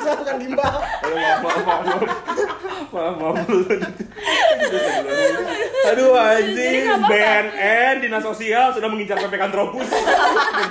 Saya 0.00 0.14
bukan 0.16 0.36
gimbal. 0.38 0.72
Maaf, 0.72 1.38
maaf, 1.40 1.60
maaf, 1.60 1.82
maaf, 1.84 2.02
maaf, 2.90 3.14
maaf. 3.16 3.36
Aduh 5.86 6.12
anjing, 6.14 6.84
BNN 7.02 7.94
Dinas 8.00 8.22
Sosial 8.22 8.72
sudah 8.72 8.88
mengincar 8.88 9.16
PPK 9.18 9.42
Antropus. 9.46 9.88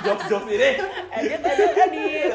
Jok-jok 0.02 0.44
ini. 0.48 0.70
Edit, 1.12 1.40
edit, 1.40 1.70
edit. 1.76 2.32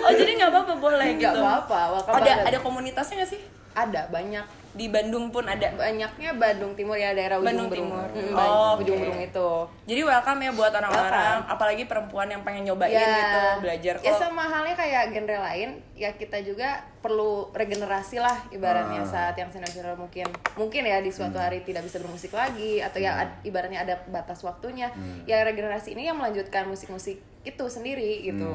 Oh 0.00 0.12
jadi 0.12 0.30
nggak 0.34 0.50
apa-apa 0.50 0.74
boleh 0.76 1.08
nggak 1.14 1.32
gitu. 1.32 1.40
apa-apa 1.40 1.78
welcome 1.92 2.14
Ada 2.14 2.30
banget. 2.30 2.46
ada 2.46 2.58
komunitasnya 2.60 3.14
nggak 3.18 3.30
sih? 3.30 3.40
ada 3.76 4.08
banyak 4.08 4.44
Di 4.76 4.86
Bandung 4.86 5.28
pun 5.28 5.40
ada. 5.42 5.72
banyaknya 5.72 6.36
Bandung 6.36 6.72
Timur 6.72 6.94
ya 6.94 7.10
daerah 7.10 7.36
ujung 7.36 7.48
Bandung 7.48 7.68
Berung. 7.68 7.88
Timur. 7.88 8.06
Mm, 8.12 8.36
Oh, 8.36 8.72
ujung 8.76 8.98
Berung 8.98 9.16
itu 9.18 9.48
Jadi 9.86 10.00
welcome 10.02 10.38
ya 10.38 10.52
buat 10.52 10.68
orang-orang, 10.70 11.36
apalagi 11.46 11.84
perempuan 11.84 12.28
yang 12.28 12.42
pengen 12.42 12.62
nyobain 12.64 12.92
Ya. 12.92 13.08
gitu, 13.08 13.40
belajar 13.62 13.94
ya 13.98 14.10
kok. 14.10 14.20
sama 14.20 14.44
halnya 14.44 14.74
kayak 14.74 15.10
genre 15.10 15.38
lain 15.40 15.68
ya 15.92 16.12
kita 16.12 16.38
juga 16.40 16.68
perlu 16.98 17.48
regenerasi 17.50 18.18
lah 18.18 18.36
ibaratnya 18.50 19.00
Ah. 19.00 19.08
saat 19.08 19.34
yang 19.34 19.48
senior-senior 19.48 19.96
mungkin 19.96 20.26
mungkin 20.54 20.82
ya 20.82 20.98
di 20.98 21.08
suatu 21.08 21.36
hari 21.36 21.62
tidak 21.62 21.82
bisa 21.82 21.96
bermusik 21.96 22.30
lagi 22.30 22.78
atau 22.78 22.98
ya 22.98 23.16
ad- 23.18 23.40
ibaratnya 23.42 23.80
ada 23.80 23.96
batas 24.06 24.42
waktunya 24.42 24.92
ya 25.22 25.40
regenerasi 25.40 25.92
ini 25.92 26.04
yang 26.04 26.14
melanjutkan 26.14 26.66
musik-musik 26.66 27.16
itu 27.42 27.64
sendiri 27.66 28.26
gitu 28.26 28.52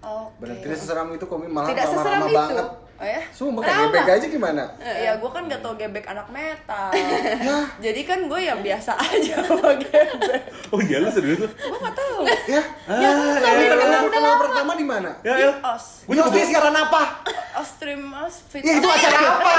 Oke. 0.00 0.34
Bener, 0.40 0.58
tidak 0.60 0.78
seseram 0.78 1.06
itu 1.10 1.22
komik 1.24 1.46
malah 1.46 1.68
Tidak 1.68 1.86
seseram 1.86 2.22
itu. 2.24 2.34
banget. 2.34 2.66
Oh 3.02 3.08
ya? 3.10 3.18
Sumpah 3.34 3.66
kayak 3.66 3.78
gebek 3.90 4.06
aja 4.14 4.26
gimana? 4.30 4.62
Ya 4.78 5.18
gue 5.18 5.26
kan 5.26 5.50
gak 5.50 5.58
tau 5.58 5.74
gebek 5.74 6.06
anak 6.06 6.30
metal 6.30 6.94
Jadi 7.84 8.00
kan 8.06 8.30
gue 8.30 8.40
ya 8.46 8.54
biasa 8.54 8.94
aja 8.94 9.42
sama 9.42 9.74
gebek 9.74 10.42
Oh 10.70 10.78
iya 10.78 11.02
lu 11.02 11.10
serius 11.10 11.42
lu? 11.42 11.50
Gue 11.50 11.78
gak 11.82 11.98
tau 11.98 12.22
Ya, 12.46 12.62
ya, 12.86 13.10
ya, 13.42 13.74
kenal, 13.74 14.06
kenal 14.06 14.34
pertama 14.38 14.78
di 14.78 14.86
mana? 14.86 15.18
Ya, 15.26 15.34
ya. 15.34 15.50
Os 15.74 16.06
Gue 16.06 16.14
juga 16.14 16.30
siaran 16.30 16.78
apa? 16.78 17.26
Ostrim 17.58 18.06
Os 18.22 18.46
Fit 18.46 18.62
Ya 18.62 18.78
itu 18.78 18.86
acara 18.86 19.18
apa? 19.18 19.52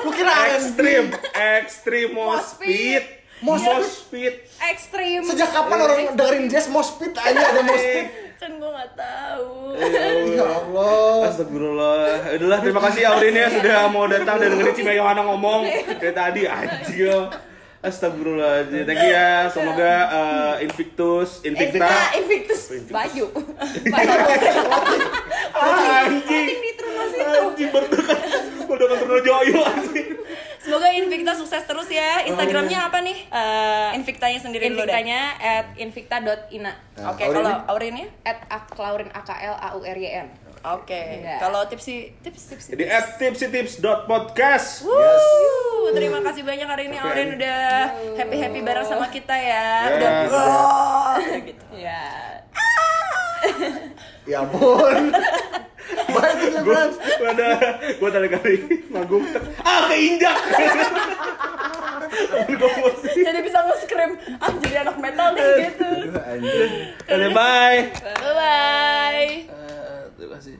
Lu 0.00 0.10
kira 0.16 0.32
ekstrim, 0.56 1.04
ekstrim 1.36 2.08
mospit, 2.16 3.04
mospit. 3.44 4.48
ekstrim 4.72 5.20
Sejak 5.20 5.52
kapan 5.52 5.78
orang 5.84 6.00
dengerin 6.16 6.44
jazz 6.48 6.72
mospit 6.72 7.12
aja 7.12 7.44
ada 7.44 7.60
mospit? 7.60 8.08
Kan 8.36 8.60
gue 8.60 8.68
gak 8.68 8.90
tau 9.00 9.72
Ya 10.28 10.44
Allah. 10.44 11.32
Astagfirullah. 11.32 12.36
Udahlah, 12.36 12.58
terima 12.60 12.80
kasih 12.84 13.02
Aurin 13.08 13.32
ya 13.32 13.48
sudah 13.48 13.88
mau 13.88 14.04
datang 14.04 14.36
dan 14.36 14.52
dengerin 14.52 14.74
Cime 14.76 14.92
Yohana 14.92 15.24
ngomong 15.24 15.64
dari 15.96 16.12
tadi 16.12 16.42
anjir. 16.44 17.32
Astagfirullahaladzim. 17.80 18.82
Thank 18.84 19.02
you 19.04 19.12
ya. 19.14 19.48
Semoga 19.48 19.92
eh, 20.10 20.64
Invictus, 20.68 21.40
Invicta. 21.46 21.86
Invicta, 21.86 22.02
Invictus, 22.18 22.60
baju, 22.90 23.24
baju. 23.94 24.14
Anjing. 25.56 26.46
Anjing 27.16 27.70
berdekat. 27.72 28.20
Berdekat 28.66 28.98
terus 29.00 29.20
joyo 29.22 29.60
anjing. 29.64 30.08
Semoga 30.66 30.90
Invicta 30.90 31.32
sukses 31.38 31.62
terus 31.62 31.86
ya 31.86 32.26
Instagramnya 32.26 32.90
apa 32.90 32.98
nih? 33.06 33.18
Eh, 33.30 33.88
Invictanya 33.94 34.38
sendiri 34.42 34.66
dulu 34.66 34.82
deh 34.82 34.90
Invictanya 34.90 35.20
at 35.38 35.66
invicta.ina 35.78 36.72
Nah, 36.98 37.12
Oke, 37.14 37.22
Aurin 37.22 37.38
kalau 37.38 38.02
ya? 38.02 38.08
at 38.26 38.38
aklaurin 38.50 39.06
a 39.14 39.20
k 39.22 39.30
l 39.46 39.54
a 39.54 39.68
u 39.76 39.80
r 39.86 39.94
y 39.94 40.10
n 40.10 40.26
Oke. 40.66 41.22
Iya. 41.22 41.38
Kalau 41.38 41.62
tipsi 41.70 42.10
tips 42.26 42.50
tips. 42.50 42.64
Jadi 42.74 42.90
at 42.90 43.22
tipsytips.podcast. 43.22 44.82
Wuh, 44.82 45.94
terima 45.94 46.18
kasih 46.26 46.42
banyak 46.42 46.66
hari 46.66 46.90
ini 46.90 46.98
Aurin 46.98 47.38
udah 47.38 47.86
happy 48.18 48.34
happy 48.34 48.60
bareng 48.66 48.82
sama 48.82 49.06
kita 49.06 49.30
ya. 49.38 49.86
Ya. 49.86 49.94
Udah 49.94 50.10
gitu. 51.46 51.64
ya 51.78 52.02
Ya 54.26 54.42
ampun. 54.42 55.14
Baik 56.10 56.38
itu 56.42 56.60
friends. 56.66 56.96
Gua 56.98 57.30
ada, 57.30 57.48
gua 58.02 58.08
tadi 58.10 58.26
kali 58.26 58.54
manggung. 58.90 59.22
Ah, 59.62 59.86
keinjak. 59.86 60.34
Jadi 63.26 63.40
bisa 63.42 63.58
nge-scream, 63.66 64.12
ah 64.38 64.48
jadi 64.62 64.86
anak 64.86 64.96
metal 65.02 65.34
deh 65.34 65.68
gitu. 65.68 65.90
Oke, 66.06 67.28
bye. 67.34 67.78
Bye 67.92 68.32
bye. 68.32 69.28
Eh, 69.50 70.00
terima 70.16 70.38
kasih. 70.38 70.56